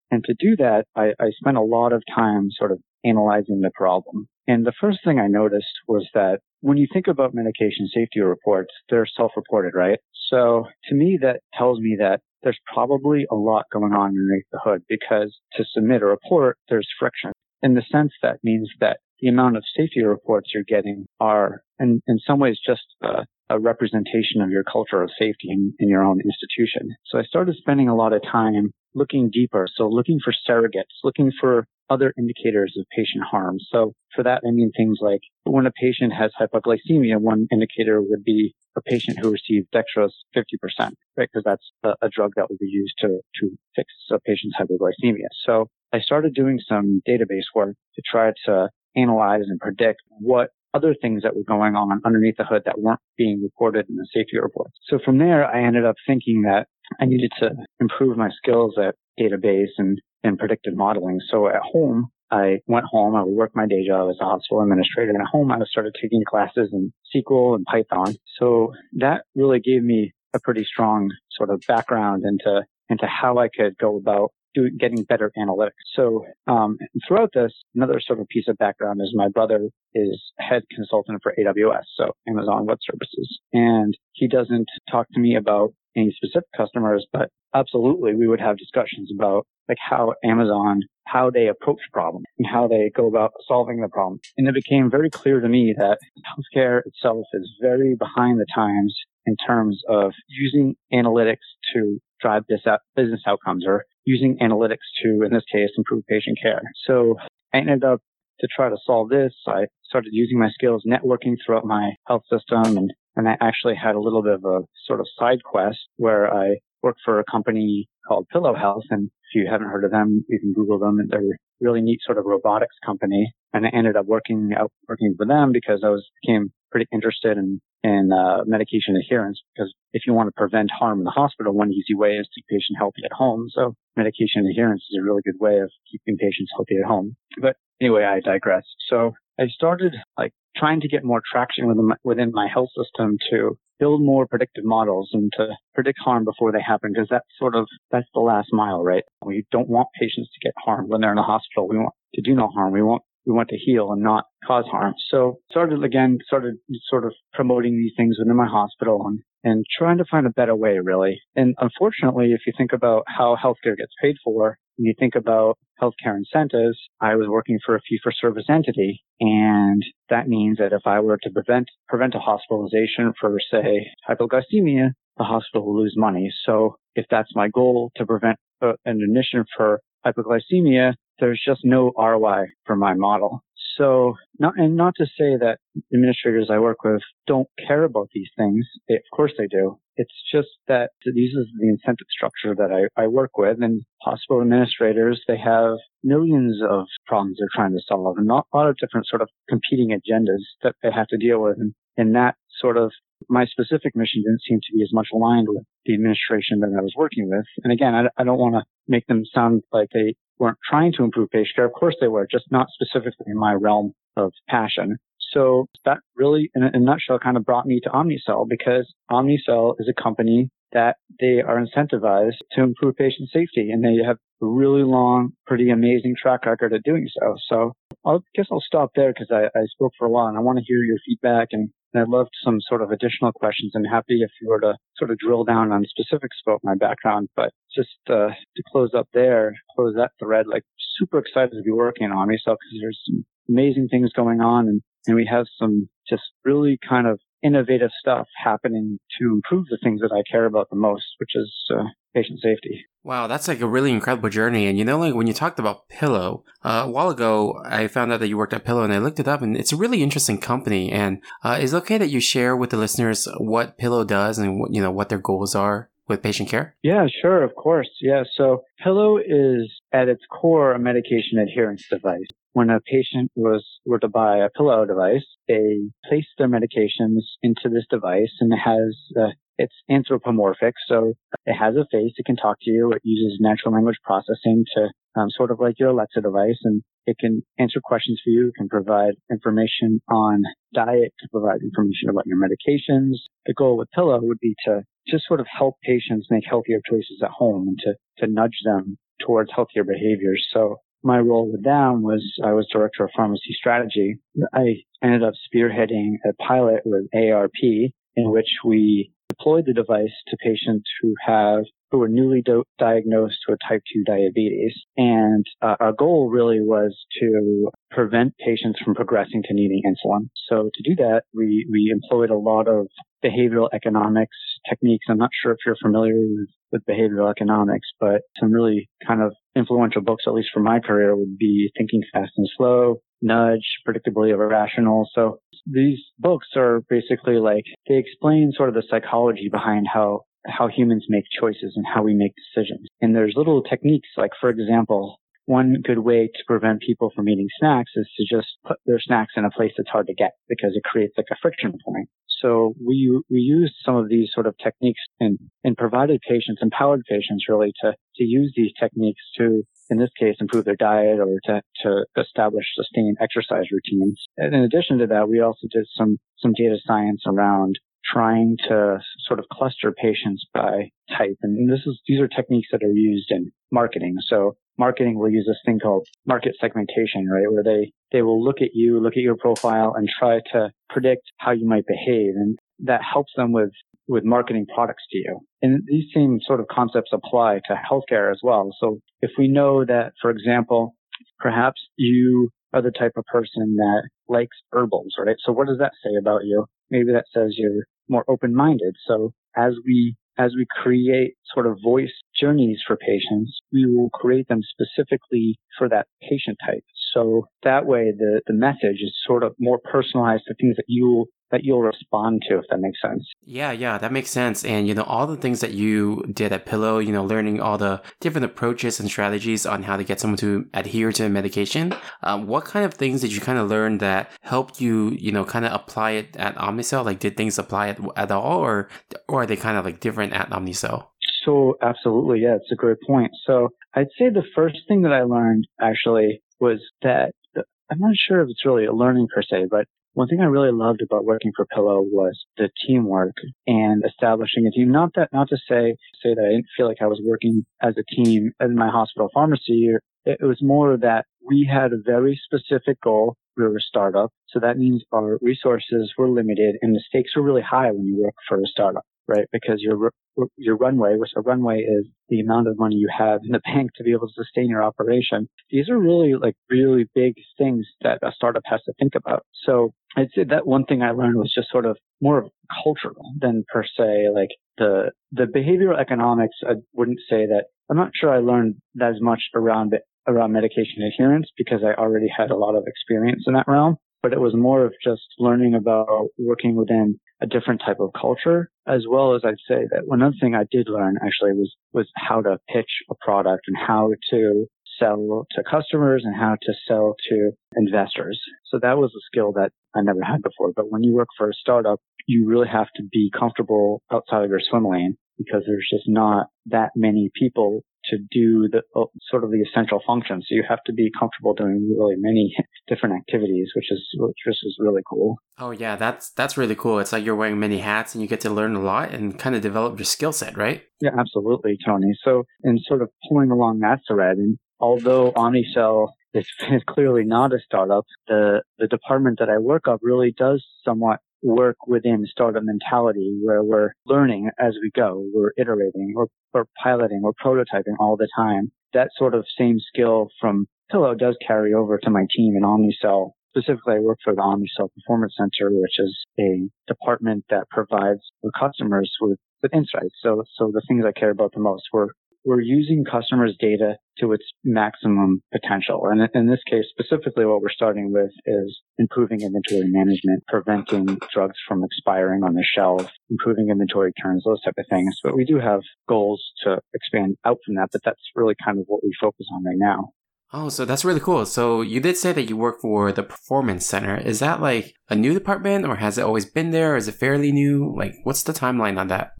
And 0.09 0.23
to 0.25 0.35
do 0.37 0.55
that, 0.57 0.85
I, 0.95 1.13
I 1.19 1.29
spent 1.39 1.57
a 1.57 1.61
lot 1.61 1.93
of 1.93 2.03
time 2.13 2.49
sort 2.51 2.71
of 2.71 2.79
analyzing 3.03 3.61
the 3.61 3.71
problem. 3.73 4.27
And 4.47 4.65
the 4.65 4.73
first 4.79 4.99
thing 5.05 5.19
I 5.19 5.27
noticed 5.27 5.71
was 5.87 6.07
that 6.13 6.39
when 6.61 6.77
you 6.77 6.87
think 6.91 7.07
about 7.07 7.33
medication 7.33 7.87
safety 7.93 8.21
reports, 8.21 8.73
they're 8.89 9.07
self-reported, 9.17 9.73
right? 9.75 9.99
So 10.29 10.65
to 10.85 10.95
me, 10.95 11.19
that 11.21 11.41
tells 11.57 11.79
me 11.79 11.97
that 11.99 12.21
there's 12.43 12.59
probably 12.71 13.25
a 13.29 13.35
lot 13.35 13.65
going 13.71 13.93
on 13.93 14.09
underneath 14.09 14.45
the 14.51 14.59
hood 14.63 14.81
because 14.87 15.37
to 15.53 15.65
submit 15.73 16.01
a 16.01 16.05
report, 16.05 16.57
there's 16.69 16.87
friction. 16.99 17.31
In 17.61 17.75
the 17.75 17.83
sense 17.91 18.11
that 18.21 18.37
means 18.43 18.69
that 18.79 18.97
the 19.19 19.27
amount 19.27 19.57
of 19.57 19.63
safety 19.75 20.03
reports 20.03 20.51
you're 20.53 20.63
getting 20.63 21.05
are 21.19 21.61
in, 21.79 22.01
in 22.07 22.19
some 22.25 22.39
ways 22.39 22.57
just 22.65 22.81
a, 23.03 23.25
a 23.51 23.59
representation 23.59 24.41
of 24.41 24.49
your 24.49 24.63
culture 24.63 25.01
of 25.01 25.09
safety 25.19 25.49
in, 25.49 25.73
in 25.79 25.89
your 25.89 26.03
own 26.03 26.19
institution. 26.21 26.95
So 27.05 27.19
I 27.19 27.23
started 27.23 27.55
spending 27.57 27.89
a 27.89 27.95
lot 27.95 28.13
of 28.13 28.21
time 28.23 28.71
looking 28.95 29.29
deeper. 29.31 29.67
So 29.75 29.89
looking 29.89 30.19
for 30.23 30.33
surrogates, 30.47 31.03
looking 31.03 31.31
for 31.39 31.65
other 31.89 32.13
indicators 32.17 32.75
of 32.79 32.85
patient 32.95 33.23
harm. 33.29 33.57
So 33.69 33.93
for 34.15 34.23
that, 34.23 34.41
I 34.47 34.51
mean 34.51 34.71
things 34.75 34.99
like 35.01 35.19
when 35.43 35.65
a 35.65 35.71
patient 35.71 36.13
has 36.13 36.31
hypoglycemia, 36.39 37.17
one 37.19 37.47
indicator 37.51 38.01
would 38.01 38.23
be 38.23 38.55
a 38.77 38.81
patient 38.81 39.19
who 39.19 39.31
received 39.31 39.67
dextrose 39.75 40.11
50%, 40.33 40.45
right? 40.79 40.93
Because 41.17 41.43
that's 41.43 41.71
a, 41.83 41.93
a, 42.01 42.09
drug 42.09 42.31
that 42.37 42.49
would 42.49 42.59
be 42.59 42.67
used 42.67 42.93
to, 42.99 43.19
to 43.41 43.49
fix 43.75 43.91
a 44.11 44.19
patient's 44.21 44.55
hypoglycemia. 44.57 45.27
So 45.45 45.67
I 45.91 45.99
started 45.99 46.33
doing 46.33 46.59
some 46.65 47.01
database 47.05 47.51
work 47.53 47.75
to 47.95 48.01
try 48.09 48.31
to 48.45 48.69
analyze 48.95 49.43
and 49.47 49.59
predict 49.59 49.99
what 50.07 50.51
other 50.73 50.95
things 51.01 51.23
that 51.23 51.35
were 51.35 51.43
going 51.43 51.75
on 51.75 52.01
underneath 52.05 52.35
the 52.37 52.45
hood 52.45 52.63
that 52.65 52.79
weren't 52.79 52.99
being 53.17 53.41
reported 53.41 53.87
in 53.89 53.95
the 53.95 54.07
safety 54.13 54.39
reports. 54.41 54.73
So 54.87 54.99
from 55.03 55.17
there, 55.17 55.45
I 55.45 55.63
ended 55.63 55.85
up 55.85 55.95
thinking 56.07 56.43
that 56.43 56.67
I 56.99 57.05
needed 57.05 57.31
to 57.39 57.51
improve 57.79 58.17
my 58.17 58.29
skills 58.37 58.75
at 58.77 58.95
database 59.19 59.71
and, 59.77 59.99
and 60.23 60.37
predictive 60.37 60.75
modeling. 60.75 61.19
So 61.29 61.47
at 61.47 61.61
home, 61.61 62.09
I 62.31 62.59
went 62.65 62.85
home. 62.85 63.15
I 63.15 63.23
would 63.23 63.35
work 63.35 63.51
my 63.53 63.67
day 63.67 63.85
job 63.85 64.09
as 64.09 64.17
a 64.21 64.25
hospital 64.25 64.61
administrator. 64.61 65.11
And 65.11 65.21
at 65.21 65.27
home, 65.27 65.51
I 65.51 65.57
started 65.69 65.95
taking 66.01 66.23
classes 66.27 66.69
in 66.71 66.93
SQL 67.15 67.55
and 67.55 67.65
Python. 67.65 68.15
So 68.39 68.73
that 68.93 69.23
really 69.35 69.59
gave 69.59 69.83
me 69.83 70.13
a 70.33 70.39
pretty 70.39 70.63
strong 70.63 71.09
sort 71.31 71.49
of 71.49 71.61
background 71.67 72.23
into, 72.25 72.63
into 72.89 73.05
how 73.05 73.37
I 73.37 73.49
could 73.49 73.77
go 73.77 73.97
about 73.97 74.31
doing, 74.53 74.77
getting 74.79 75.03
better 75.03 75.31
analytics. 75.37 75.71
So, 75.95 76.25
um, 76.47 76.77
throughout 77.07 77.31
this, 77.33 77.51
another 77.75 77.99
sort 78.05 78.19
of 78.19 78.27
piece 78.27 78.47
of 78.47 78.57
background 78.57 79.01
is 79.01 79.13
my 79.15 79.29
brother 79.29 79.69
is 79.93 80.21
head 80.39 80.63
consultant 80.75 81.19
for 81.23 81.33
AWS, 81.37 81.83
so 81.95 82.11
Amazon 82.27 82.65
Web 82.65 82.77
Services. 82.81 83.39
And 83.53 83.97
he 84.13 84.27
doesn't 84.27 84.67
talk 84.89 85.07
to 85.13 85.19
me 85.19 85.35
about 85.35 85.73
any 85.95 86.15
specific 86.15 86.47
customers, 86.55 87.05
but 87.11 87.29
absolutely 87.53 88.15
we 88.15 88.27
would 88.27 88.39
have 88.39 88.57
discussions 88.57 89.11
about 89.13 89.45
like 89.67 89.77
how 89.79 90.13
Amazon, 90.23 90.81
how 91.07 91.29
they 91.29 91.47
approach 91.47 91.79
problems 91.93 92.25
and 92.37 92.47
how 92.47 92.67
they 92.67 92.91
go 92.95 93.07
about 93.07 93.31
solving 93.47 93.81
the 93.81 93.87
problem. 93.87 94.19
And 94.37 94.47
it 94.47 94.53
became 94.53 94.89
very 94.89 95.09
clear 95.09 95.39
to 95.39 95.47
me 95.47 95.73
that 95.77 95.97
healthcare 96.27 96.81
itself 96.85 97.25
is 97.33 97.49
very 97.61 97.95
behind 97.95 98.39
the 98.39 98.45
times 98.53 98.95
in 99.25 99.35
terms 99.47 99.81
of 99.87 100.11
using 100.27 100.75
analytics 100.93 101.37
to 101.73 101.99
drive 102.21 102.43
business 102.47 103.21
outcomes 103.27 103.65
or 103.65 103.85
using 104.05 104.37
analytics 104.41 104.87
to, 105.03 105.23
in 105.25 105.31
this 105.31 105.43
case, 105.51 105.69
improve 105.77 106.03
patient 106.07 106.37
care. 106.41 106.61
So 106.87 107.15
I 107.53 107.57
ended 107.57 107.83
up 107.83 107.99
to 108.39 108.47
try 108.55 108.69
to 108.69 108.77
solve 108.85 109.09
this. 109.09 109.33
I 109.47 109.65
started 109.83 110.09
using 110.13 110.39
my 110.39 110.49
skills 110.49 110.83
networking 110.87 111.35
throughout 111.45 111.65
my 111.65 111.91
health 112.07 112.23
system 112.29 112.77
and 112.77 112.91
and 113.15 113.27
I 113.27 113.35
actually 113.41 113.75
had 113.75 113.95
a 113.95 113.99
little 113.99 114.23
bit 114.23 114.33
of 114.33 114.45
a 114.45 114.61
sort 114.85 114.99
of 114.99 115.07
side 115.19 115.43
quest 115.43 115.79
where 115.97 116.33
I 116.33 116.55
worked 116.81 117.01
for 117.03 117.19
a 117.19 117.25
company 117.29 117.87
called 118.07 118.27
Pillo 118.33 118.57
Health. 118.57 118.85
And 118.89 119.07
if 119.07 119.35
you 119.35 119.47
haven't 119.51 119.67
heard 119.67 119.83
of 119.83 119.91
them, 119.91 120.23
you 120.29 120.39
can 120.39 120.53
Google 120.53 120.79
them. 120.79 120.97
They're 121.09 121.19
a 121.19 121.37
really 121.59 121.81
neat 121.81 121.99
sort 122.03 122.17
of 122.17 122.25
robotics 122.25 122.75
company. 122.85 123.33
And 123.53 123.65
I 123.65 123.69
ended 123.69 123.97
up 123.97 124.05
working 124.05 124.51
out, 124.57 124.71
working 124.87 125.13
for 125.17 125.25
them 125.25 125.51
because 125.51 125.81
I 125.83 125.89
was 125.89 126.07
became 126.21 126.51
pretty 126.71 126.87
interested 126.91 127.37
in 127.37 127.61
in 127.83 128.11
uh, 128.13 128.43
medication 128.45 128.95
adherence 128.95 129.41
because 129.55 129.73
if 129.93 130.03
you 130.05 130.13
want 130.13 130.27
to 130.27 130.33
prevent 130.37 130.69
harm 130.71 130.99
in 130.99 131.03
the 131.03 131.11
hospital, 131.11 131.53
one 131.53 131.71
easy 131.71 131.95
way 131.95 132.11
is 132.11 132.27
to 132.27 132.41
keep 132.41 132.45
patient 132.47 132.77
healthy 132.77 133.01
at 133.03 133.11
home. 133.11 133.47
So 133.53 133.73
medication 133.95 134.45
adherence 134.47 134.83
is 134.91 134.99
a 134.99 135.03
really 135.03 135.21
good 135.25 135.39
way 135.39 135.57
of 135.57 135.71
keeping 135.91 136.17
patients 136.17 136.51
healthy 136.55 136.77
at 136.77 136.87
home. 136.87 137.15
But 137.41 137.55
anyway, 137.81 138.03
I 138.03 138.19
digress. 138.19 138.63
So 138.87 139.13
I 139.39 139.47
started 139.47 139.95
like 140.17 140.31
trying 140.55 140.81
to 140.81 140.87
get 140.87 141.03
more 141.03 141.21
traction 141.31 141.67
within 141.67 141.87
my, 141.87 141.95
within 142.03 142.31
my 142.33 142.47
health 142.47 142.69
system 142.77 143.17
to 143.31 143.57
build 143.79 144.01
more 144.01 144.27
predictive 144.27 144.63
models 144.63 145.09
and 145.11 145.31
to 145.35 145.47
predict 145.73 145.97
harm 146.05 146.23
before 146.23 146.51
they 146.51 146.61
happen 146.61 146.91
because 146.93 147.07
that's 147.09 147.25
sort 147.39 147.55
of 147.55 147.67
that's 147.89 148.07
the 148.13 148.19
last 148.19 148.49
mile, 148.51 148.83
right? 148.83 149.03
We 149.25 149.45
don't 149.51 149.67
want 149.67 149.87
patients 149.99 150.29
to 150.33 150.47
get 150.47 150.53
harmed 150.63 150.89
when 150.89 151.01
they're 151.01 151.09
in 151.09 151.15
the 151.15 151.23
hospital. 151.23 151.67
We 151.67 151.77
want 151.77 151.95
to 152.13 152.21
do 152.21 152.35
no 152.35 152.47
harm. 152.47 152.73
We 152.73 152.83
want 152.83 153.01
we 153.25 153.33
want 153.33 153.49
to 153.49 153.57
heal 153.57 153.91
and 153.91 154.01
not 154.01 154.25
cause 154.45 154.65
harm. 154.71 154.93
So 155.09 155.39
started 155.51 155.83
again, 155.83 156.17
started 156.25 156.55
sort 156.89 157.05
of 157.05 157.13
promoting 157.33 157.77
these 157.77 157.93
things 157.95 158.17
within 158.19 158.35
my 158.35 158.47
hospital 158.47 159.05
and, 159.05 159.19
and 159.43 159.65
trying 159.77 159.97
to 159.97 160.05
find 160.09 160.25
a 160.25 160.31
better 160.31 160.55
way 160.55 160.79
really. 160.83 161.19
And 161.35 161.55
unfortunately, 161.59 162.31
if 162.31 162.41
you 162.47 162.53
think 162.57 162.73
about 162.73 163.03
how 163.07 163.37
healthcare 163.41 163.77
gets 163.77 163.93
paid 164.01 164.15
for, 164.23 164.57
and 164.77 164.87
you 164.87 164.93
think 164.97 165.15
about 165.15 165.57
healthcare 165.81 166.17
incentives, 166.17 166.77
I 166.99 167.15
was 167.15 167.27
working 167.27 167.59
for 167.65 167.75
a 167.75 167.81
fee 167.87 167.99
for 168.01 168.11
service 168.11 168.45
entity. 168.49 169.03
And 169.19 169.83
that 170.09 170.27
means 170.27 170.57
that 170.57 170.73
if 170.73 170.81
I 170.85 170.99
were 170.99 171.19
to 171.21 171.29
prevent, 171.29 171.67
prevent 171.87 172.15
a 172.15 172.19
hospitalization 172.19 173.13
for 173.19 173.37
say 173.51 173.87
hypoglycemia, 174.09 174.91
the 175.17 175.23
hospital 175.23 175.65
will 175.65 175.81
lose 175.81 175.93
money. 175.97 176.31
So 176.45 176.77
if 176.95 177.05
that's 177.11 177.35
my 177.35 177.49
goal 177.49 177.91
to 177.97 178.05
prevent 178.05 178.37
uh, 178.61 178.73
an 178.85 179.01
admission 179.03 179.45
for 179.55 179.81
hypoglycemia, 180.05 180.93
there's 181.21 181.41
just 181.45 181.61
no 181.63 181.93
ROI 181.97 182.47
for 182.65 182.75
my 182.75 182.93
model. 182.93 183.43
So, 183.77 184.15
not, 184.37 184.55
and 184.57 184.75
not 184.75 184.95
to 184.97 185.05
say 185.05 185.37
that 185.39 185.59
administrators 185.93 186.49
I 186.51 186.59
work 186.59 186.83
with 186.83 187.01
don't 187.25 187.47
care 187.65 187.83
about 187.85 188.09
these 188.13 188.29
things. 188.37 188.67
They, 188.89 188.95
of 188.95 189.01
course 189.13 189.31
they 189.37 189.47
do. 189.47 189.79
It's 189.95 190.13
just 190.31 190.49
that 190.67 190.91
these 191.05 191.33
is 191.33 191.47
the 191.57 191.69
incentive 191.69 192.07
structure 192.09 192.53
that 192.55 192.71
I, 192.71 193.01
I 193.01 193.07
work 193.07 193.37
with 193.37 193.61
and 193.61 193.83
hospital 194.01 194.41
administrators, 194.41 195.21
they 195.27 195.37
have 195.37 195.75
millions 196.03 196.61
of 196.67 196.87
problems 197.07 197.37
they're 197.39 197.47
trying 197.55 197.73
to 197.73 197.81
solve 197.87 198.17
and 198.17 198.29
a 198.29 198.41
lot 198.53 198.69
of 198.69 198.77
different 198.77 199.07
sort 199.07 199.21
of 199.21 199.29
competing 199.47 199.89
agendas 199.89 200.43
that 200.63 200.75
they 200.83 200.91
have 200.91 201.07
to 201.07 201.17
deal 201.17 201.41
with. 201.41 201.57
And, 201.57 201.73
and 201.97 202.15
that 202.15 202.35
sort 202.59 202.77
of 202.77 202.91
my 203.29 203.45
specific 203.45 203.95
mission 203.95 204.23
didn't 204.23 204.41
seem 204.47 204.59
to 204.59 204.75
be 204.75 204.83
as 204.83 204.93
much 204.93 205.07
aligned 205.13 205.47
with 205.49 205.63
the 205.85 205.93
administration 205.93 206.59
that 206.61 206.75
I 206.77 206.81
was 206.81 206.93
working 206.95 207.29
with. 207.29 207.45
And 207.63 207.73
again, 207.73 207.93
I, 207.93 208.07
I 208.17 208.23
don't 208.23 208.37
want 208.37 208.55
to 208.55 208.63
make 208.87 209.07
them 209.07 209.23
sound 209.33 209.63
like 209.71 209.89
they 209.93 210.15
weren't 210.39 210.57
trying 210.67 210.93
to 210.93 211.03
improve 211.03 211.29
patient 211.29 211.55
care. 211.55 211.65
Of 211.65 211.73
course 211.73 211.95
they 211.99 212.07
were, 212.07 212.27
just 212.29 212.45
not 212.51 212.67
specifically 212.69 213.27
in 213.27 213.37
my 213.37 213.53
realm 213.53 213.93
of 214.17 214.33
passion. 214.47 214.97
So 215.33 215.67
that 215.85 215.99
really, 216.15 216.51
in 216.55 216.63
a, 216.63 216.67
in 216.67 216.75
a 216.75 216.79
nutshell, 216.79 217.19
kind 217.19 217.37
of 217.37 217.45
brought 217.45 217.65
me 217.65 217.79
to 217.83 217.89
Omnicell 217.89 218.49
because 218.49 218.91
Omnicell 219.09 219.75
is 219.79 219.89
a 219.89 220.01
company 220.01 220.49
that 220.73 220.97
they 221.19 221.41
are 221.41 221.63
incentivized 221.63 222.37
to 222.53 222.63
improve 222.63 222.95
patient 222.95 223.29
safety 223.31 223.71
and 223.71 223.83
they 223.83 224.03
have 224.05 224.17
a 224.41 224.45
really 224.45 224.83
long, 224.83 225.31
pretty 225.45 225.69
amazing 225.69 226.15
track 226.21 226.45
record 226.45 226.73
of 226.73 226.83
doing 226.83 227.07
so. 227.19 227.35
So 227.47 227.73
I 228.05 228.17
guess 228.35 228.47
I'll 228.51 228.61
stop 228.61 228.91
there 228.95 229.13
because 229.13 229.29
I, 229.31 229.45
I 229.57 229.65
spoke 229.65 229.93
for 229.97 230.05
a 230.05 230.09
while 230.09 230.27
and 230.27 230.37
I 230.37 230.41
want 230.41 230.59
to 230.59 230.65
hear 230.65 230.79
your 230.79 230.97
feedback 231.05 231.49
and 231.51 231.69
and 231.93 232.01
I'd 232.01 232.09
love 232.09 232.27
some 232.43 232.59
sort 232.61 232.81
of 232.81 232.91
additional 232.91 233.31
questions 233.31 233.73
I'm 233.75 233.83
happy 233.83 234.21
if 234.21 234.31
you 234.41 234.49
were 234.49 234.59
to 234.61 234.75
sort 234.97 235.11
of 235.11 235.17
drill 235.17 235.43
down 235.43 235.71
on 235.71 235.85
specifics 235.85 236.37
about 236.45 236.61
my 236.63 236.75
background. 236.75 237.29
But 237.35 237.51
just 237.75 237.89
uh, 238.09 238.29
to 238.29 238.63
close 238.71 238.91
up 238.93 239.07
there, 239.13 239.55
close 239.75 239.95
that 239.95 240.11
thread, 240.19 240.47
like 240.47 240.63
super 240.97 241.19
excited 241.19 241.51
to 241.51 241.63
be 241.63 241.71
working 241.71 242.09
Omnicell 242.09 242.57
because 242.57 242.77
there's 242.79 243.01
some 243.05 243.25
amazing 243.49 243.87
things 243.89 244.11
going 244.13 244.41
on 244.41 244.67
and, 244.67 244.81
and 245.07 245.15
we 245.15 245.27
have 245.29 245.45
some 245.59 245.89
just 246.09 246.23
really 246.45 246.77
kind 246.87 247.07
of 247.07 247.19
innovative 247.43 247.91
stuff 247.99 248.27
happening 248.43 248.99
to 249.19 249.25
improve 249.33 249.65
the 249.69 249.79
things 249.83 250.01
that 250.01 250.11
I 250.11 250.21
care 250.31 250.45
about 250.45 250.69
the 250.69 250.75
most, 250.75 251.05
which 251.17 251.31
is 251.35 251.51
uh, 251.75 251.83
patient 252.13 252.39
safety. 252.41 252.85
Wow, 253.03 253.27
that's 253.27 253.47
like 253.47 253.61
a 253.61 253.67
really 253.67 253.91
incredible 253.91 254.29
journey. 254.29 254.67
And 254.67 254.77
you 254.77 254.85
know, 254.85 254.99
like 254.99 255.15
when 255.15 255.27
you 255.27 255.33
talked 255.33 255.59
about 255.59 255.89
Pillo, 255.89 256.43
uh, 256.63 256.83
a 256.85 256.89
while 256.89 257.09
ago, 257.09 257.61
I 257.65 257.87
found 257.87 258.11
out 258.11 258.19
that 258.19 258.27
you 258.27 258.37
worked 258.37 258.53
at 258.53 258.65
Pillo 258.65 258.83
and 258.83 258.93
I 258.93 258.99
looked 258.99 259.19
it 259.19 259.27
up 259.27 259.41
and 259.41 259.57
it's 259.57 259.71
a 259.71 259.77
really 259.77 260.03
interesting 260.03 260.39
company. 260.39 260.91
And 260.91 261.21
uh, 261.43 261.57
is 261.59 261.73
it 261.73 261.77
okay 261.77 261.97
that 261.97 262.09
you 262.09 262.19
share 262.19 262.55
with 262.55 262.69
the 262.69 262.77
listeners 262.77 263.27
what 263.37 263.77
Pillo 263.79 264.05
does 264.05 264.37
and 264.37 264.59
what, 264.59 264.73
you 264.73 264.81
know, 264.81 264.91
what 264.91 265.09
their 265.09 265.17
goals 265.17 265.55
are? 265.55 265.89
With 266.07 266.23
patient 266.23 266.49
care? 266.49 266.75
Yeah, 266.83 267.07
sure, 267.21 267.41
of 267.41 267.55
course. 267.55 267.89
Yeah. 268.01 268.23
So 268.35 268.63
Pillo 268.83 269.17
is 269.19 269.71
at 269.93 270.09
its 270.09 270.23
core 270.29 270.73
a 270.73 270.79
medication 270.79 271.37
adherence 271.39 271.85
device. 271.89 272.25
When 272.53 272.69
a 272.69 272.81
patient 272.81 273.31
was 273.35 273.65
were 273.85 273.99
to 273.99 274.09
buy 274.09 274.37
a 274.37 274.49
Pillo 274.49 274.85
device, 274.85 275.25
they 275.47 275.89
place 276.07 276.27
their 276.37 276.49
medications 276.49 277.21
into 277.41 277.69
this 277.69 277.85
device 277.89 278.33
and 278.39 278.51
it 278.51 278.59
has 278.63 278.97
uh, 279.19 279.31
it's 279.57 279.75
anthropomorphic, 279.89 280.73
so 280.87 281.13
it 281.45 281.53
has 281.53 281.75
a 281.75 281.85
face. 281.91 282.13
It 282.17 282.25
can 282.25 282.35
talk 282.35 282.57
to 282.61 282.71
you. 282.71 282.91
It 282.93 283.01
uses 283.03 283.39
natural 283.39 283.73
language 283.73 283.97
processing 284.03 284.65
to 284.75 284.89
um, 285.15 285.29
sort 285.29 285.51
of 285.51 285.59
like 285.59 285.77
your 285.77 285.89
Alexa 285.89 286.21
device, 286.21 286.57
and 286.63 286.81
it 287.05 287.17
can 287.19 287.43
answer 287.59 287.79
questions 287.83 288.19
for 288.23 288.29
you. 288.31 288.47
It 288.47 288.55
can 288.57 288.69
provide 288.69 289.13
information 289.31 290.01
on 290.09 290.43
diet, 290.73 291.13
to 291.19 291.27
provide 291.31 291.61
information 291.61 292.09
about 292.09 292.25
your 292.25 292.37
medications. 292.37 293.15
The 293.45 293.53
goal 293.53 293.77
with 293.77 293.89
Pillo 293.95 294.19
would 294.21 294.39
be 294.39 294.55
to 294.65 294.81
just 295.07 295.27
sort 295.27 295.39
of 295.39 295.47
help 295.47 295.75
patients 295.83 296.27
make 296.29 296.43
healthier 296.47 296.79
choices 296.89 297.21
at 297.23 297.29
home 297.29 297.67
and 297.67 297.79
to, 297.79 298.25
to 298.25 298.31
nudge 298.31 298.59
them 298.63 298.97
towards 299.19 299.51
healthier 299.53 299.83
behaviors. 299.83 300.47
So 300.53 300.77
my 301.03 301.19
role 301.19 301.51
with 301.51 301.63
them 301.63 302.01
was 302.01 302.23
I 302.43 302.53
was 302.53 302.67
director 302.71 303.03
of 303.05 303.11
pharmacy 303.15 303.53
strategy. 303.53 304.19
I 304.53 304.75
ended 305.03 305.23
up 305.23 305.33
spearheading 305.53 306.15
a 306.25 306.33
pilot 306.33 306.81
with 306.85 307.07
ARP 307.13 307.51
in 307.63 308.31
which 308.31 308.49
we 308.65 309.11
deployed 309.31 309.65
the 309.65 309.73
device 309.73 310.15
to 310.27 310.37
patients 310.43 310.89
who 311.01 311.13
have 311.25 311.63
who 311.91 311.99
were 311.99 312.07
newly 312.07 312.41
do- 312.41 312.63
diagnosed 312.79 313.39
with 313.47 313.59
type 313.67 313.81
2 313.93 314.03
diabetes. 314.05 314.73
And 314.95 315.45
uh, 315.61 315.75
our 315.79 315.91
goal 315.91 316.29
really 316.29 316.61
was 316.61 316.97
to 317.19 317.69
prevent 317.91 318.37
patients 318.37 318.79
from 318.79 318.95
progressing 318.95 319.43
to 319.43 319.53
needing 319.53 319.81
insulin. 319.85 320.29
So 320.49 320.69
to 320.73 320.83
do 320.89 320.95
that, 321.03 321.23
we, 321.33 321.67
we 321.69 321.91
employed 321.93 322.29
a 322.29 322.37
lot 322.37 322.69
of 322.69 322.87
behavioral 323.23 323.67
economics 323.73 324.37
techniques. 324.69 325.05
I'm 325.09 325.17
not 325.17 325.31
sure 325.43 325.51
if 325.51 325.57
you're 325.65 325.75
familiar 325.81 326.15
with, 326.15 326.49
with 326.71 326.81
behavioral 326.89 327.29
economics, 327.29 327.89
but 327.99 328.21
some 328.39 328.53
really 328.53 328.89
kind 329.05 329.21
of 329.21 329.33
influential 329.55 330.01
books, 330.01 330.23
at 330.27 330.33
least 330.33 330.49
for 330.53 330.61
my 330.61 330.79
career, 330.79 331.15
would 331.15 331.37
be 331.37 331.71
Thinking 331.77 332.03
Fast 332.13 332.31
and 332.37 332.47
Slow, 332.57 333.01
Nudge, 333.21 333.65
Predictably 333.87 334.31
Irrational. 334.31 335.07
So 335.13 335.39
these 335.65 335.99
books 336.19 336.47
are 336.55 336.81
basically 336.89 337.37
like 337.37 337.65
they 337.87 337.97
explain 337.97 338.51
sort 338.55 338.69
of 338.69 338.75
the 338.75 338.83
psychology 338.89 339.49
behind 339.51 339.87
how 339.91 340.21
how 340.47 340.67
humans 340.67 341.05
make 341.07 341.25
choices 341.39 341.73
and 341.75 341.85
how 341.85 342.01
we 342.01 342.15
make 342.15 342.33
decisions. 342.35 342.87
And 342.99 343.15
there's 343.15 343.33
little 343.35 343.61
techniques 343.61 344.09
like 344.17 344.31
for 344.39 344.49
example, 344.49 345.19
one 345.45 345.75
good 345.83 345.99
way 345.99 346.27
to 346.33 346.43
prevent 346.47 346.81
people 346.81 347.11
from 347.15 347.27
eating 347.29 347.47
snacks 347.59 347.91
is 347.95 348.09
to 348.17 348.35
just 348.35 348.47
put 348.65 348.77
their 348.85 348.99
snacks 348.99 349.33
in 349.35 349.45
a 349.45 349.51
place 349.51 349.71
that's 349.77 349.89
hard 349.89 350.07
to 350.07 350.13
get 350.13 350.31
because 350.47 350.71
it 350.75 350.83
creates 350.83 351.13
like 351.17 351.27
a 351.31 351.35
friction 351.41 351.77
point. 351.85 352.09
So 352.41 352.73
we 352.83 353.21
we 353.29 353.39
used 353.39 353.73
some 353.85 353.95
of 353.95 354.09
these 354.09 354.29
sort 354.33 354.47
of 354.47 354.57
techniques 354.57 355.01
and 355.19 355.37
and 355.63 355.77
provided 355.77 356.21
patients, 356.27 356.61
empowered 356.61 357.03
patients 357.07 357.45
really 357.47 357.73
to 357.81 357.93
to 358.15 358.23
use 358.23 358.53
these 358.55 358.71
techniques 358.79 359.21
to 359.37 359.63
in 359.91 359.97
this 359.97 360.09
case, 360.17 360.37
improve 360.39 360.63
their 360.63 360.77
diet 360.77 361.19
or 361.19 361.37
to, 361.43 361.61
to 361.83 362.05
establish 362.17 362.65
sustained 362.75 363.17
exercise 363.21 363.65
routines. 363.71 364.25
And 364.37 364.55
in 364.55 364.61
addition 364.61 364.97
to 364.99 365.07
that, 365.07 365.27
we 365.27 365.41
also 365.41 365.67
did 365.69 365.85
some, 365.97 366.17
some 366.39 366.53
data 366.53 366.77
science 366.87 367.23
around 367.27 367.77
trying 368.05 368.55
to 368.69 368.99
sort 369.27 369.39
of 369.39 369.45
cluster 369.51 369.91
patients 369.91 370.45
by 370.53 370.89
type. 371.15 371.35
And 371.43 371.69
this 371.69 371.81
is, 371.85 371.99
these 372.07 372.21
are 372.21 372.29
techniques 372.29 372.69
that 372.71 372.83
are 372.83 372.93
used 372.93 373.31
in 373.31 373.51
marketing. 373.71 374.15
So 374.27 374.55
marketing 374.81 375.19
will 375.19 375.29
use 375.29 375.45
this 375.47 375.61
thing 375.63 375.79
called 375.79 376.07
market 376.25 376.53
segmentation, 376.59 377.29
right? 377.31 377.49
Where 377.51 377.63
they, 377.63 377.93
they 378.11 378.23
will 378.23 378.43
look 378.43 378.61
at 378.61 378.71
you, 378.73 378.99
look 378.99 379.13
at 379.13 379.27
your 379.29 379.37
profile 379.37 379.93
and 379.95 380.09
try 380.19 380.39
to 380.53 380.71
predict 380.89 381.21
how 381.37 381.51
you 381.51 381.67
might 381.67 381.85
behave. 381.85 382.33
And 382.35 382.57
that 382.79 383.01
helps 383.13 383.31
them 383.37 383.51
with 383.51 383.71
with 384.07 384.25
marketing 384.25 384.65
products 384.75 385.03
to 385.11 385.17
you. 385.19 385.39
And 385.61 385.83
these 385.85 386.05
same 386.13 386.39
sort 386.45 386.59
of 386.59 386.65
concepts 386.67 387.11
apply 387.13 387.59
to 387.67 387.75
healthcare 387.89 388.29
as 388.31 388.39
well. 388.43 388.71
So 388.79 388.99
if 389.21 389.31
we 389.37 389.47
know 389.47 389.85
that, 389.85 390.13
for 390.21 390.31
example, 390.31 390.95
perhaps 391.39 391.79
you 391.95 392.49
are 392.73 392.81
the 392.81 392.91
type 392.91 393.13
of 393.15 393.23
person 393.25 393.75
that 393.77 394.01
likes 394.27 394.57
herbals, 394.73 395.13
right? 395.23 395.37
So 395.45 395.53
what 395.53 395.67
does 395.67 395.77
that 395.77 395.93
say 396.03 396.11
about 396.19 396.41
you? 396.43 396.65
Maybe 396.89 397.11
that 397.13 397.25
says 397.33 397.53
you're 397.55 397.85
more 398.09 398.25
open-minded. 398.27 398.95
So 399.07 399.31
as 399.55 399.73
we 399.85 400.15
as 400.37 400.51
we 400.57 400.65
create 400.81 401.33
sort 401.53 401.67
of 401.67 401.77
voice 401.83 402.15
journeys 402.41 402.79
for 402.85 402.97
patients, 402.97 403.59
we 403.71 403.85
will 403.85 404.09
create 404.09 404.47
them 404.47 404.61
specifically 404.63 405.59
for 405.77 405.87
that 405.89 406.07
patient 406.21 406.57
type. 406.65 406.83
So 407.13 407.47
that 407.63 407.85
way 407.85 408.11
the, 408.17 408.41
the 408.47 408.53
message 408.53 409.01
is 409.01 409.13
sort 409.27 409.43
of 409.43 409.53
more 409.59 409.79
personalized 409.79 410.43
to 410.47 410.55
things 410.55 410.75
that 410.77 410.85
you 410.87 411.27
that 411.51 411.65
you'll 411.65 411.81
respond 411.81 412.41
to, 412.47 412.57
if 412.57 412.63
that 412.69 412.79
makes 412.79 413.01
sense. 413.01 413.29
Yeah, 413.43 413.73
yeah, 413.73 413.97
that 413.97 414.13
makes 414.13 414.29
sense. 414.29 414.63
And, 414.63 414.87
you 414.87 414.93
know, 414.93 415.03
all 415.03 415.27
the 415.27 415.35
things 415.35 415.59
that 415.59 415.71
you 415.71 416.23
did 416.33 416.53
at 416.53 416.65
Pillo, 416.65 417.05
you 417.05 417.11
know, 417.11 417.25
learning 417.25 417.59
all 417.59 417.77
the 417.77 418.01
different 418.21 418.45
approaches 418.45 419.01
and 419.01 419.09
strategies 419.09 419.65
on 419.65 419.83
how 419.83 419.97
to 419.97 420.05
get 420.05 420.21
someone 420.21 420.37
to 420.37 420.65
adhere 420.73 421.11
to 421.11 421.27
medication. 421.27 421.93
Um, 422.23 422.47
what 422.47 422.63
kind 422.63 422.85
of 422.85 422.93
things 422.93 423.19
did 423.19 423.33
you 423.33 423.41
kind 423.41 423.59
of 423.59 423.69
learn 423.69 423.97
that 423.97 424.31
helped 424.41 424.79
you, 424.79 425.09
you 425.19 425.33
know, 425.33 425.43
kind 425.43 425.65
of 425.65 425.73
apply 425.73 426.11
it 426.11 426.37
at 426.37 426.55
Omnicell? 426.55 427.03
Like, 427.03 427.19
did 427.19 427.35
things 427.35 427.59
apply 427.59 427.89
at, 427.89 427.99
at 428.15 428.31
all 428.31 428.59
or, 428.59 428.87
or 429.27 429.41
are 429.41 429.45
they 429.45 429.57
kind 429.57 429.77
of 429.77 429.83
like 429.83 429.99
different 429.99 430.31
at 430.31 430.49
Omnicell? 430.51 431.07
So 431.45 431.75
absolutely. 431.81 432.41
Yeah, 432.41 432.55
it's 432.55 432.71
a 432.71 432.75
great 432.75 432.97
point. 433.05 433.31
So 433.45 433.69
I'd 433.93 434.07
say 434.17 434.29
the 434.29 434.43
first 434.55 434.79
thing 434.87 435.01
that 435.03 435.13
I 435.13 435.23
learned 435.23 435.67
actually 435.79 436.41
was 436.59 436.79
that 437.01 437.31
I'm 437.55 437.99
not 437.99 438.15
sure 438.15 438.41
if 438.41 438.49
it's 438.49 438.65
really 438.65 438.85
a 438.85 438.93
learning 438.93 439.27
per 439.33 439.41
se, 439.41 439.67
but 439.69 439.85
one 440.13 440.27
thing 440.27 440.41
I 440.41 440.45
really 440.45 440.71
loved 440.71 441.01
about 441.01 441.25
working 441.25 441.51
for 441.55 441.65
Pillo 441.65 442.03
was 442.03 442.45
the 442.57 442.69
teamwork 442.85 443.35
and 443.65 444.03
establishing 444.05 444.67
a 444.67 444.71
team. 444.71 444.91
Not 444.91 445.11
that, 445.15 445.29
not 445.31 445.49
to 445.49 445.57
say, 445.57 445.95
say 446.21 446.33
that 446.35 446.45
I 446.45 446.51
didn't 446.51 446.65
feel 446.75 446.87
like 446.87 447.01
I 447.01 447.07
was 447.07 447.21
working 447.23 447.65
as 447.81 447.95
a 447.97 448.15
team 448.15 448.51
in 448.59 448.75
my 448.75 448.89
hospital 448.89 449.29
pharmacy. 449.33 449.89
It 450.25 450.41
was 450.41 450.61
more 450.61 450.97
that 450.97 451.25
we 451.45 451.69
had 451.71 451.93
a 451.93 452.01
very 452.05 452.39
specific 452.43 453.01
goal. 453.01 453.35
We 453.57 453.63
were 453.63 453.77
a 453.77 453.81
startup. 453.81 454.31
So 454.49 454.59
that 454.59 454.77
means 454.77 455.03
our 455.13 455.37
resources 455.41 456.13
were 456.17 456.29
limited 456.29 456.75
and 456.81 456.93
the 456.95 457.03
stakes 457.07 457.35
were 457.35 457.41
really 457.41 457.61
high 457.61 457.91
when 457.91 458.05
you 458.05 458.21
work 458.21 458.35
for 458.47 458.57
a 458.57 458.67
startup 458.67 459.03
right? 459.27 459.47
Because 459.51 459.77
your 459.79 460.11
your 460.57 460.77
runway, 460.77 461.17
which 461.17 461.31
a 461.35 461.41
runway 461.41 461.79
is 461.79 462.07
the 462.29 462.39
amount 462.39 462.67
of 462.67 462.77
money 462.77 462.95
you 462.95 463.09
have 463.17 463.41
in 463.43 463.51
the 463.51 463.59
bank 463.65 463.91
to 463.95 464.03
be 464.03 464.11
able 464.11 464.27
to 464.27 464.33
sustain 464.33 464.69
your 464.69 464.83
operation. 464.83 465.47
These 465.69 465.89
are 465.89 465.97
really 465.97 466.35
like 466.35 466.55
really 466.69 467.05
big 467.13 467.33
things 467.57 467.85
that 468.01 468.19
a 468.23 468.31
startup 468.33 468.63
has 468.65 468.81
to 468.83 468.93
think 468.99 469.13
about. 469.15 469.45
So 469.65 469.93
that 470.15 470.65
one 470.65 470.85
thing 470.85 471.01
I 471.01 471.11
learned 471.11 471.37
was 471.37 471.51
just 471.53 471.71
sort 471.71 471.85
of 471.85 471.97
more 472.21 472.49
cultural 472.83 473.33
than 473.39 473.63
per 473.71 473.83
se 473.83 474.27
like 474.33 474.49
the 474.77 475.11
the 475.31 475.43
behavioral 475.45 475.99
economics. 475.99 476.55
I 476.67 476.75
wouldn't 476.93 477.19
say 477.29 477.45
that. 477.45 477.65
I'm 477.89 477.97
not 477.97 478.11
sure 478.15 478.33
I 478.33 478.39
learned 478.39 478.75
as 479.01 479.15
much 479.19 479.41
around 479.55 479.95
around 480.27 480.51
medication 480.51 481.03
adherence 481.03 481.49
because 481.57 481.81
I 481.83 481.99
already 481.99 482.27
had 482.35 482.51
a 482.51 482.55
lot 482.55 482.75
of 482.75 482.83
experience 482.87 483.43
in 483.47 483.53
that 483.53 483.67
realm 483.67 483.97
but 484.21 484.33
it 484.33 484.39
was 484.39 484.53
more 484.55 484.85
of 484.85 484.93
just 485.03 485.23
learning 485.39 485.73
about 485.73 486.27
working 486.37 486.75
within 486.75 487.19
a 487.41 487.47
different 487.47 487.81
type 487.85 487.99
of 487.99 488.11
culture, 488.19 488.69
as 488.87 489.05
well 489.09 489.35
as 489.35 489.41
I'd 489.43 489.55
say 489.67 489.87
that 489.91 490.05
one 490.05 490.21
other 490.21 490.35
thing 490.39 490.55
I 490.55 490.65
did 490.69 490.87
learn 490.89 491.17
actually 491.17 491.53
was, 491.53 491.75
was 491.93 492.07
how 492.15 492.41
to 492.41 492.59
pitch 492.71 492.89
a 493.09 493.15
product 493.15 493.63
and 493.67 493.77
how 493.77 494.11
to 494.29 494.65
sell 494.99 495.47
to 495.51 495.63
customers 495.69 496.23
and 496.25 496.35
how 496.35 496.55
to 496.61 496.73
sell 496.87 497.15
to 497.29 497.51
investors. 497.75 498.39
So 498.65 498.79
that 498.81 498.97
was 498.97 499.11
a 499.15 499.23
skill 499.25 499.53
that 499.53 499.71
I 499.95 500.01
never 500.01 500.21
had 500.21 500.41
before. 500.43 500.71
But 500.75 500.91
when 500.91 501.03
you 501.03 501.13
work 501.13 501.29
for 501.37 501.49
a 501.49 501.53
startup, 501.53 501.99
you 502.27 502.47
really 502.47 502.67
have 502.67 502.87
to 502.97 503.03
be 503.11 503.31
comfortable 503.37 504.01
outside 504.11 504.43
of 504.43 504.49
your 504.49 504.59
swim 504.61 504.85
lane 504.85 505.17
because 505.37 505.63
there's 505.65 505.87
just 505.91 506.07
not 506.07 506.47
that 506.67 506.91
many 506.95 507.31
people 507.33 507.81
to 508.05 508.17
do 508.31 508.67
the 508.71 508.81
uh, 508.95 509.05
sort 509.29 509.43
of 509.43 509.51
the 509.51 509.61
essential 509.61 510.01
functions. 510.05 510.45
So 510.47 510.55
you 510.55 510.63
have 510.67 510.83
to 510.85 510.93
be 510.93 511.11
comfortable 511.17 511.53
doing 511.53 511.95
really 511.97 512.15
many 512.17 512.53
different 512.87 513.15
activities, 513.15 513.71
which 513.75 513.91
is 513.91 514.01
which 514.17 514.37
is 514.47 514.75
really 514.79 515.01
cool. 515.09 515.37
Oh 515.59 515.71
yeah, 515.71 515.95
that's 515.95 516.31
that's 516.31 516.57
really 516.57 516.75
cool. 516.75 516.99
It's 516.99 517.11
like 517.11 517.23
you're 517.23 517.35
wearing 517.35 517.59
many 517.59 517.79
hats 517.79 518.15
and 518.15 518.21
you 518.21 518.27
get 518.27 518.41
to 518.41 518.49
learn 518.49 518.75
a 518.75 518.81
lot 518.81 519.11
and 519.11 519.37
kind 519.37 519.55
of 519.55 519.61
develop 519.61 519.97
your 519.97 520.05
skill 520.05 520.33
set, 520.33 520.57
right? 520.57 520.83
Yeah, 521.01 521.11
absolutely, 521.17 521.77
Tony. 521.85 522.13
So 522.23 522.43
in 522.63 522.79
sort 522.87 523.01
of 523.01 523.09
pulling 523.29 523.51
along 523.51 523.79
that 523.79 523.99
thread, 524.07 524.37
and 524.37 524.57
although 524.79 525.31
Omnicell 525.31 526.09
is, 526.33 526.47
is 526.71 526.81
clearly 526.87 527.23
not 527.23 527.53
a 527.53 527.59
startup, 527.63 528.05
the 528.27 528.61
the 528.77 528.87
department 528.87 529.39
that 529.39 529.49
I 529.49 529.57
work 529.57 529.87
up 529.87 529.99
really 530.01 530.33
does 530.37 530.65
somewhat 530.85 531.19
work 531.41 531.77
within 531.87 532.25
startup 532.29 532.63
mentality 532.63 533.39
where 533.43 533.63
we're 533.63 533.91
learning 534.05 534.49
as 534.59 534.75
we 534.81 534.91
go. 534.95 535.25
We're 535.33 535.51
iterating, 535.57 536.13
we're, 536.15 536.27
we're 536.53 536.65
piloting, 536.81 537.21
we're 537.21 537.31
prototyping 537.31 537.95
all 537.99 538.17
the 538.17 538.27
time. 538.35 538.71
That 538.93 539.09
sort 539.17 539.33
of 539.33 539.45
same 539.57 539.79
skill 539.79 540.29
from 540.39 540.67
Pillo 540.91 541.17
does 541.17 541.37
carry 541.45 541.73
over 541.73 541.97
to 541.97 542.09
my 542.09 542.25
team 542.35 542.55
in 542.55 542.63
Omnicell. 542.63 543.31
Specifically, 543.55 543.95
I 543.95 543.99
work 543.99 544.19
for 544.23 544.35
the 544.35 544.41
Omnicell 544.41 544.89
Performance 544.93 545.35
Center, 545.37 545.71
which 545.71 545.99
is 545.99 546.25
a 546.39 546.69
department 546.87 547.45
that 547.49 547.69
provides 547.69 548.21
the 548.43 548.51
customers 548.57 549.11
with, 549.19 549.39
with 549.61 549.73
insights. 549.73 550.15
So, 550.21 550.43
so 550.57 550.71
the 550.73 550.81
things 550.87 551.03
I 551.05 551.17
care 551.17 551.31
about 551.31 551.51
the 551.53 551.59
most, 551.59 551.83
we're 551.91 552.07
we're 552.43 552.61
using 552.61 553.03
customers' 553.09 553.55
data 553.59 553.95
to 554.19 554.31
its 554.33 554.43
maximum 554.63 555.41
potential. 555.51 556.05
And 556.05 556.27
in 556.33 556.47
this 556.47 556.59
case, 556.69 556.85
specifically 556.89 557.45
what 557.45 557.61
we're 557.61 557.69
starting 557.69 558.11
with 558.11 558.31
is 558.45 558.79
improving 558.97 559.41
inventory 559.41 559.89
management, 559.89 560.43
preventing 560.47 561.19
drugs 561.33 561.57
from 561.67 561.83
expiring 561.83 562.43
on 562.43 562.53
the 562.53 562.65
shelf, 562.75 563.09
improving 563.29 563.69
inventory 563.69 564.11
turns, 564.21 564.43
those 564.45 564.61
type 564.63 564.75
of 564.77 564.85
things. 564.89 565.15
But 565.23 565.35
we 565.35 565.45
do 565.45 565.59
have 565.59 565.81
goals 566.07 566.43
to 566.63 566.79
expand 566.93 567.37
out 567.45 567.57
from 567.65 567.75
that, 567.75 567.89
but 567.91 568.01
that's 568.03 568.21
really 568.35 568.55
kind 568.63 568.79
of 568.79 568.85
what 568.87 569.03
we 569.03 569.11
focus 569.19 569.47
on 569.53 569.63
right 569.63 569.77
now. 569.77 570.09
Oh, 570.53 570.67
so 570.67 570.83
that's 570.83 571.05
really 571.05 571.21
cool. 571.21 571.45
So 571.45 571.81
you 571.81 572.01
did 572.01 572.17
say 572.17 572.33
that 572.33 572.49
you 572.49 572.57
work 572.57 572.81
for 572.81 573.13
the 573.13 573.23
Performance 573.23 573.85
Center. 573.85 574.17
Is 574.17 574.39
that 574.39 574.61
like 574.61 574.93
a 575.09 575.15
new 575.15 575.33
department 575.33 575.85
or 575.85 575.95
has 575.95 576.17
it 576.17 576.23
always 576.23 576.45
been 576.45 576.71
there? 576.71 576.97
Is 576.97 577.07
it 577.07 577.13
fairly 577.13 577.53
new? 577.53 577.93
Like, 577.95 578.15
what's 578.23 578.43
the 578.43 578.51
timeline 578.51 578.99
on 578.99 579.07
that? 579.07 579.31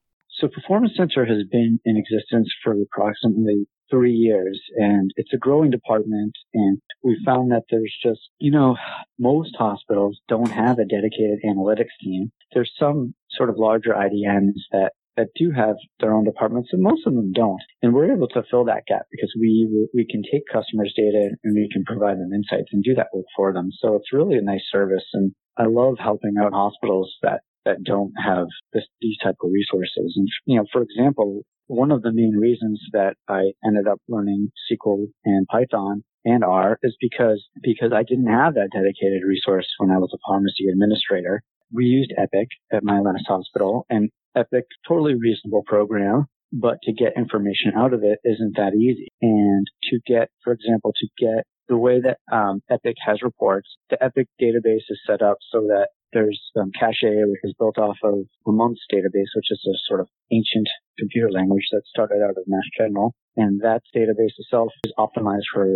So 0.41 0.47
Performance 0.47 0.93
Center 0.97 1.23
has 1.23 1.43
been 1.51 1.79
in 1.85 1.97
existence 1.97 2.51
for 2.63 2.73
approximately 2.73 3.67
three 3.91 4.13
years 4.13 4.59
and 4.75 5.11
it's 5.15 5.33
a 5.33 5.37
growing 5.37 5.69
department 5.69 6.33
and 6.55 6.79
we 7.03 7.21
found 7.23 7.51
that 7.51 7.65
there's 7.69 7.95
just, 8.01 8.21
you 8.39 8.49
know, 8.49 8.75
most 9.19 9.55
hospitals 9.55 10.19
don't 10.27 10.49
have 10.49 10.79
a 10.79 10.85
dedicated 10.85 11.39
analytics 11.45 11.93
team. 12.01 12.31
There's 12.53 12.71
some 12.79 13.13
sort 13.29 13.51
of 13.51 13.59
larger 13.59 13.91
IDNs 13.91 14.55
that 14.71 14.93
that 15.17 15.27
do 15.35 15.51
have 15.51 15.75
their 15.99 16.13
own 16.13 16.23
departments, 16.23 16.69
and 16.71 16.81
most 16.81 17.05
of 17.05 17.13
them 17.13 17.33
don't. 17.33 17.61
And 17.81 17.93
we're 17.93 18.13
able 18.13 18.29
to 18.29 18.43
fill 18.49 18.63
that 18.65 18.85
gap 18.87 19.07
because 19.11 19.31
we 19.37 19.87
we 19.93 20.07
can 20.09 20.23
take 20.23 20.43
customers' 20.51 20.93
data 20.95 21.31
and 21.43 21.53
we 21.53 21.69
can 21.71 21.83
provide 21.83 22.17
them 22.17 22.31
insights 22.33 22.69
and 22.71 22.81
do 22.81 22.95
that 22.95 23.07
work 23.13 23.25
for 23.35 23.51
them. 23.51 23.71
So 23.81 23.95
it's 23.95 24.13
really 24.13 24.37
a 24.37 24.41
nice 24.41 24.63
service, 24.71 25.03
and 25.13 25.33
I 25.57 25.65
love 25.65 25.97
helping 25.99 26.35
out 26.39 26.53
hospitals 26.53 27.13
that 27.23 27.41
that 27.65 27.83
don't 27.83 28.13
have 28.23 28.47
this, 28.73 28.83
these 29.01 29.17
type 29.23 29.35
of 29.43 29.51
resources. 29.51 30.13
And, 30.15 30.27
you 30.45 30.57
know, 30.57 30.65
for 30.71 30.81
example, 30.81 31.43
one 31.67 31.91
of 31.91 32.01
the 32.01 32.11
main 32.11 32.35
reasons 32.35 32.81
that 32.91 33.15
I 33.27 33.51
ended 33.65 33.87
up 33.87 33.99
learning 34.07 34.51
SQL 34.71 35.07
and 35.25 35.47
Python 35.47 36.03
and 36.25 36.43
R 36.43 36.77
is 36.83 36.95
because, 36.99 37.43
because 37.61 37.91
I 37.93 38.03
didn't 38.03 38.27
have 38.27 38.55
that 38.55 38.69
dedicated 38.73 39.21
resource 39.25 39.67
when 39.77 39.91
I 39.91 39.97
was 39.97 40.11
a 40.13 40.19
pharmacy 40.27 40.67
administrator. 40.71 41.41
We 41.73 41.85
used 41.85 42.13
Epic 42.17 42.49
at 42.71 42.83
my 42.83 42.99
last 42.99 43.23
hospital 43.27 43.85
and 43.89 44.09
Epic, 44.35 44.65
totally 44.87 45.15
reasonable 45.15 45.63
program, 45.65 46.25
but 46.51 46.77
to 46.83 46.93
get 46.93 47.17
information 47.17 47.73
out 47.75 47.93
of 47.93 48.03
it 48.03 48.19
isn't 48.23 48.57
that 48.57 48.73
easy. 48.75 49.07
And 49.21 49.65
to 49.89 49.99
get, 50.05 50.29
for 50.43 50.53
example, 50.53 50.93
to 50.97 51.07
get 51.17 51.45
the 51.69 51.77
way 51.77 52.01
that 52.01 52.17
um, 52.35 52.61
Epic 52.69 52.97
has 53.05 53.21
reports, 53.21 53.69
the 53.89 54.03
Epic 54.03 54.27
database 54.41 54.83
is 54.89 54.99
set 55.07 55.21
up 55.21 55.37
so 55.51 55.61
that 55.67 55.87
there's 56.13 56.39
um, 56.59 56.71
Cache, 56.77 57.03
which 57.03 57.39
is 57.43 57.53
built 57.57 57.77
off 57.77 57.97
of 58.03 58.25
Ramon's 58.45 58.81
database, 58.91 59.31
which 59.35 59.51
is 59.51 59.61
a 59.67 59.75
sort 59.87 60.01
of 60.01 60.07
ancient 60.31 60.67
computer 60.97 61.31
language 61.31 61.67
that 61.71 61.83
started 61.87 62.21
out 62.23 62.37
of 62.37 62.43
Mass 62.47 62.67
General. 62.77 63.13
And 63.37 63.61
that 63.61 63.81
database 63.95 64.35
itself 64.37 64.71
is 64.85 64.91
optimized 64.97 65.47
for, 65.53 65.67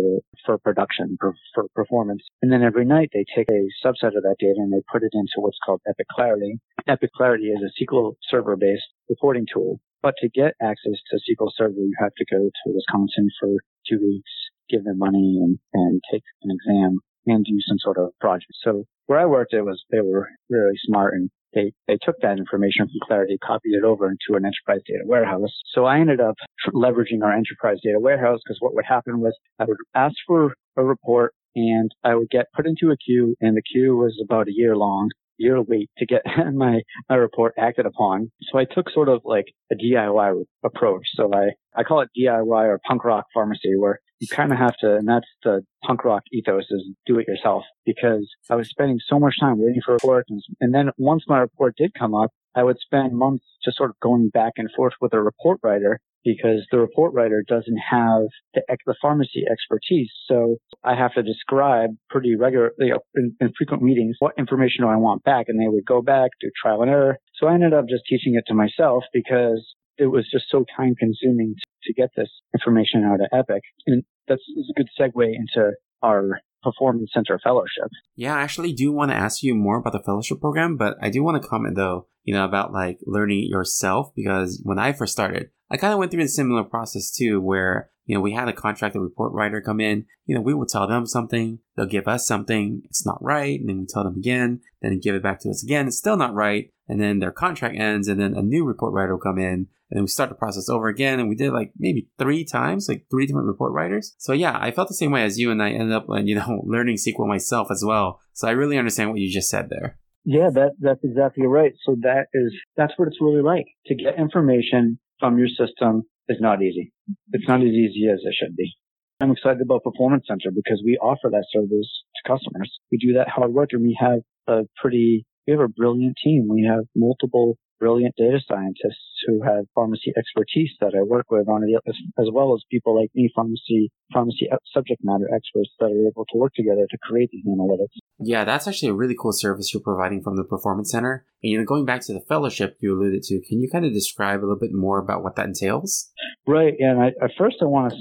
for 0.44 0.58
production, 0.58 1.16
for, 1.18 1.34
for 1.54 1.66
performance. 1.74 2.22
And 2.42 2.52
then 2.52 2.62
every 2.62 2.84
night 2.84 3.10
they 3.12 3.24
take 3.34 3.48
a 3.48 3.68
subset 3.84 4.16
of 4.16 4.22
that 4.22 4.36
data 4.38 4.58
and 4.58 4.72
they 4.72 4.82
put 4.92 5.02
it 5.02 5.12
into 5.14 5.36
what's 5.38 5.58
called 5.64 5.80
Epic 5.88 6.06
Clarity. 6.10 6.58
Epic 6.86 7.10
Clarity 7.16 7.46
is 7.46 7.62
a 7.62 7.72
SQL 7.82 8.14
server 8.30 8.56
based 8.56 8.84
reporting 9.08 9.46
tool. 9.52 9.80
But 10.02 10.14
to 10.18 10.28
get 10.28 10.54
access 10.62 11.00
to 11.10 11.16
SQL 11.16 11.50
Server, 11.56 11.80
you 11.80 11.94
have 11.98 12.14
to 12.16 12.24
go 12.30 12.38
to 12.38 12.72
Wisconsin 12.72 13.28
for 13.40 13.48
two 13.88 13.98
weeks, 13.98 14.30
give 14.68 14.84
them 14.84 14.98
money 14.98 15.40
and, 15.42 15.58
and 15.72 16.00
take 16.12 16.22
an 16.42 16.50
exam 16.52 17.00
and 17.26 17.44
do 17.44 17.58
some 17.66 17.78
sort 17.78 17.98
of 17.98 18.10
project. 18.20 18.52
So 18.62 18.84
where 19.06 19.18
I 19.18 19.26
worked, 19.26 19.52
it 19.52 19.62
was 19.62 19.82
they 19.90 20.00
were 20.00 20.28
really 20.50 20.78
smart 20.84 21.14
and 21.14 21.30
they 21.54 21.72
they 21.88 21.98
took 22.02 22.16
that 22.22 22.38
information 22.38 22.86
from 22.86 23.06
Clarity, 23.06 23.38
copied 23.38 23.74
it 23.74 23.84
over 23.84 24.06
into 24.06 24.36
an 24.36 24.44
enterprise 24.44 24.82
data 24.86 25.04
warehouse. 25.04 25.50
So 25.72 25.84
I 25.84 25.98
ended 25.98 26.20
up 26.20 26.36
leveraging 26.74 27.22
our 27.22 27.32
enterprise 27.32 27.78
data 27.82 28.00
warehouse 28.00 28.40
because 28.44 28.58
what 28.60 28.74
would 28.74 28.84
happen 28.86 29.20
was 29.20 29.36
I 29.58 29.64
would 29.64 29.78
ask 29.94 30.14
for 30.26 30.54
a 30.76 30.84
report 30.84 31.32
and 31.54 31.90
I 32.04 32.14
would 32.14 32.30
get 32.30 32.46
put 32.54 32.66
into 32.66 32.90
a 32.90 32.96
queue 32.96 33.34
and 33.40 33.56
the 33.56 33.62
queue 33.62 33.96
was 33.96 34.20
about 34.22 34.48
a 34.48 34.52
year 34.52 34.76
long 34.76 35.08
year 35.38 35.60
wait 35.62 35.90
to 35.98 36.06
get 36.06 36.22
my, 36.54 36.80
my 37.08 37.16
report 37.16 37.54
acted 37.58 37.86
upon. 37.86 38.30
So 38.50 38.58
I 38.58 38.64
took 38.64 38.90
sort 38.90 39.08
of 39.08 39.22
like 39.24 39.46
a 39.72 39.74
DIY 39.74 40.44
approach. 40.64 41.02
So 41.14 41.30
I, 41.32 41.50
I 41.78 41.82
call 41.82 42.00
it 42.00 42.08
DIY 42.18 42.46
or 42.46 42.80
punk 42.86 43.04
rock 43.04 43.26
pharmacy 43.34 43.76
where 43.76 44.00
you 44.18 44.28
kind 44.28 44.52
of 44.52 44.58
have 44.58 44.76
to, 44.80 44.96
and 44.96 45.08
that's 45.08 45.26
the 45.42 45.62
punk 45.84 46.04
rock 46.04 46.22
ethos 46.32 46.64
is 46.70 46.88
do 47.06 47.18
it 47.18 47.28
yourself 47.28 47.64
because 47.84 48.28
I 48.50 48.54
was 48.54 48.68
spending 48.68 48.98
so 49.06 49.18
much 49.18 49.34
time 49.40 49.58
waiting 49.58 49.82
for 49.84 49.92
reports. 49.92 50.30
And, 50.30 50.42
and 50.60 50.74
then 50.74 50.90
once 50.96 51.24
my 51.28 51.38
report 51.38 51.74
did 51.76 51.92
come 51.98 52.14
up, 52.14 52.30
I 52.54 52.62
would 52.62 52.78
spend 52.80 53.12
months 53.12 53.44
just 53.62 53.76
sort 53.76 53.90
of 53.90 54.00
going 54.00 54.30
back 54.32 54.54
and 54.56 54.70
forth 54.74 54.94
with 55.00 55.12
a 55.12 55.20
report 55.20 55.60
writer 55.62 56.00
because 56.24 56.66
the 56.72 56.78
report 56.78 57.14
writer 57.14 57.44
doesn't 57.46 57.78
have 57.90 58.22
the, 58.54 58.62
the 58.86 58.96
pharmacy 59.00 59.44
expertise. 59.50 60.10
So 60.26 60.56
I 60.82 60.96
have 60.96 61.14
to 61.14 61.22
describe 61.22 61.90
pretty 62.10 62.34
regularly 62.34 62.72
you 62.80 62.90
know, 62.94 63.00
in, 63.14 63.36
in, 63.40 63.52
frequent 63.56 63.82
meetings 63.82 64.16
what 64.18 64.32
information 64.36 64.84
do 64.84 64.88
I 64.88 64.96
want 64.96 65.22
back, 65.22 65.46
and 65.48 65.60
they 65.60 65.68
would 65.68 65.86
go 65.86 66.02
back 66.02 66.30
do 66.40 66.50
trial 66.60 66.82
and 66.82 66.90
error. 66.90 67.18
So 67.36 67.46
I 67.46 67.54
ended 67.54 67.72
up 67.72 67.84
just 67.88 68.04
teaching 68.08 68.34
it 68.34 68.44
to 68.48 68.54
myself 68.54 69.04
because 69.12 69.74
it 69.98 70.06
was 70.06 70.28
just 70.30 70.46
so 70.50 70.64
time 70.76 70.94
consuming 70.98 71.54
to, 71.56 71.64
to 71.84 71.94
get 71.94 72.10
this 72.16 72.28
information 72.54 73.04
out 73.04 73.20
of 73.20 73.26
Epic, 73.32 73.62
and 73.86 74.02
that's 74.28 74.42
a 74.70 74.72
good 74.74 74.88
segue 74.98 75.34
into 75.34 75.72
our 76.02 76.40
performance 76.62 77.10
center 77.14 77.38
fellowship. 77.42 77.90
Yeah, 78.16 78.34
I 78.34 78.42
actually 78.42 78.72
do 78.72 78.92
want 78.92 79.10
to 79.10 79.16
ask 79.16 79.42
you 79.42 79.54
more 79.54 79.78
about 79.78 79.92
the 79.92 80.02
fellowship 80.02 80.40
program, 80.40 80.76
but 80.76 80.96
I 81.00 81.10
do 81.10 81.22
want 81.22 81.40
to 81.40 81.48
comment 81.48 81.76
though, 81.76 82.08
you 82.24 82.34
know, 82.34 82.44
about 82.44 82.72
like 82.72 82.98
learning 83.06 83.46
yourself 83.48 84.12
because 84.14 84.60
when 84.64 84.78
I 84.78 84.92
first 84.92 85.12
started, 85.12 85.50
I 85.70 85.76
kind 85.76 85.92
of 85.92 85.98
went 85.98 86.10
through 86.12 86.22
a 86.22 86.28
similar 86.28 86.62
process 86.62 87.10
too, 87.10 87.40
where, 87.40 87.90
you 88.04 88.14
know, 88.14 88.20
we 88.20 88.32
had 88.32 88.48
a 88.48 88.52
contracted 88.52 89.02
report 89.02 89.32
writer 89.32 89.60
come 89.60 89.80
in, 89.80 90.06
you 90.24 90.34
know, 90.34 90.40
we 90.40 90.54
would 90.54 90.68
tell 90.68 90.86
them 90.86 91.06
something, 91.06 91.58
they'll 91.76 91.86
give 91.86 92.06
us 92.06 92.26
something, 92.26 92.82
it's 92.84 93.04
not 93.04 93.22
right, 93.22 93.58
and 93.58 93.68
then 93.68 93.80
we 93.80 93.86
tell 93.86 94.04
them 94.04 94.16
again, 94.16 94.60
then 94.80 95.00
give 95.00 95.14
it 95.14 95.22
back 95.22 95.40
to 95.40 95.50
us 95.50 95.64
again, 95.64 95.88
it's 95.88 95.98
still 95.98 96.16
not 96.16 96.34
right, 96.34 96.70
and 96.88 97.00
then 97.00 97.18
their 97.18 97.32
contract 97.32 97.76
ends, 97.76 98.06
and 98.06 98.20
then 98.20 98.34
a 98.34 98.42
new 98.42 98.64
report 98.64 98.92
writer 98.92 99.14
will 99.14 99.20
come 99.20 99.38
in, 99.38 99.68
and 99.90 99.98
then 99.98 100.02
we 100.02 100.08
start 100.08 100.28
the 100.28 100.36
process 100.36 100.68
over 100.68 100.88
again, 100.88 101.18
and 101.18 101.28
we 101.28 101.34
did 101.34 101.52
like 101.52 101.72
maybe 101.78 102.08
three 102.18 102.44
times, 102.44 102.88
like 102.88 103.06
three 103.10 103.26
different 103.26 103.46
report 103.46 103.72
writers. 103.72 104.14
So 104.18 104.32
yeah, 104.32 104.56
I 104.60 104.70
felt 104.70 104.88
the 104.88 104.94
same 104.94 105.10
way 105.10 105.22
as 105.22 105.38
you, 105.38 105.50
and 105.50 105.62
I 105.62 105.70
ended 105.70 105.92
up, 105.92 106.06
you 106.24 106.36
know, 106.36 106.62
learning 106.64 106.96
SQL 106.96 107.28
myself 107.28 107.68
as 107.70 107.84
well. 107.84 108.20
So 108.32 108.48
I 108.48 108.52
really 108.52 108.78
understand 108.78 109.10
what 109.10 109.18
you 109.18 109.32
just 109.32 109.50
said 109.50 109.68
there. 109.70 109.98
Yeah, 110.24 110.50
that 110.54 110.72
that's 110.80 111.04
exactly 111.04 111.46
right. 111.46 111.72
So 111.84 111.96
that 112.02 112.26
is 112.34 112.52
that's 112.76 112.92
what 112.96 113.06
it's 113.06 113.20
really 113.20 113.42
like 113.42 113.66
to 113.86 113.94
get 113.94 114.18
information 114.18 114.98
from 115.18 115.38
your 115.38 115.48
system 115.48 116.02
is 116.28 116.38
not 116.40 116.62
easy. 116.62 116.92
It's 117.32 117.48
not 117.48 117.60
as 117.60 117.68
easy 117.68 118.08
as 118.12 118.20
it 118.22 118.34
should 118.38 118.56
be. 118.56 118.74
I'm 119.20 119.30
excited 119.30 119.62
about 119.62 119.84
Performance 119.84 120.24
Center 120.28 120.50
because 120.54 120.82
we 120.84 120.98
offer 120.98 121.30
that 121.30 121.46
service 121.50 121.70
to 121.70 122.28
customers. 122.28 122.70
We 122.92 122.98
do 122.98 123.14
that 123.14 123.28
hard 123.28 123.52
work 123.52 123.70
and 123.72 123.82
we 123.82 123.96
have 123.98 124.20
a 124.46 124.64
pretty, 124.80 125.24
we 125.46 125.52
have 125.52 125.60
a 125.60 125.68
brilliant 125.68 126.16
team. 126.22 126.48
We 126.50 126.68
have 126.68 126.84
multiple 126.94 127.56
brilliant 127.78 128.14
data 128.16 128.40
scientists 128.48 129.22
who 129.26 129.42
have 129.42 129.64
pharmacy 129.74 130.12
expertise 130.16 130.70
that 130.80 130.92
I 130.96 131.02
work 131.02 131.30
with 131.30 131.48
on 131.48 131.62
it, 131.64 131.74
as, 131.88 131.94
as 132.18 132.26
well 132.32 132.54
as 132.54 132.62
people 132.70 132.98
like 132.98 133.10
me, 133.14 133.30
pharmacy 133.34 133.90
pharmacy 134.12 134.48
uh, 134.52 134.56
subject 134.72 135.00
matter 135.02 135.28
experts 135.34 135.70
that 135.80 135.86
are 135.86 136.08
able 136.08 136.24
to 136.32 136.38
work 136.38 136.52
together 136.54 136.86
to 136.88 136.98
create 137.02 137.30
these 137.32 137.44
analytics. 137.46 137.98
Yeah, 138.18 138.44
that's 138.44 138.66
actually 138.68 138.90
a 138.90 138.94
really 138.94 139.16
cool 139.18 139.32
service 139.32 139.72
you're 139.72 139.82
providing 139.82 140.22
from 140.22 140.36
the 140.36 140.44
Performance 140.44 140.90
Center. 140.90 141.26
And 141.42 141.52
you 141.52 141.58
know, 141.58 141.64
going 141.64 141.84
back 141.84 142.02
to 142.02 142.12
the 142.12 142.24
fellowship 142.28 142.76
you 142.80 142.94
alluded 142.94 143.22
to, 143.24 143.40
can 143.48 143.60
you 143.60 143.68
kind 143.70 143.84
of 143.84 143.92
describe 143.92 144.40
a 144.40 144.46
little 144.46 144.58
bit 144.58 144.72
more 144.72 144.98
about 144.98 145.22
what 145.22 145.36
that 145.36 145.46
entails? 145.46 146.10
Right. 146.46 146.74
And 146.78 147.00
I, 147.00 147.08
at 147.22 147.30
first, 147.38 147.56
I 147.60 147.66
want 147.66 147.92
to 147.92 147.98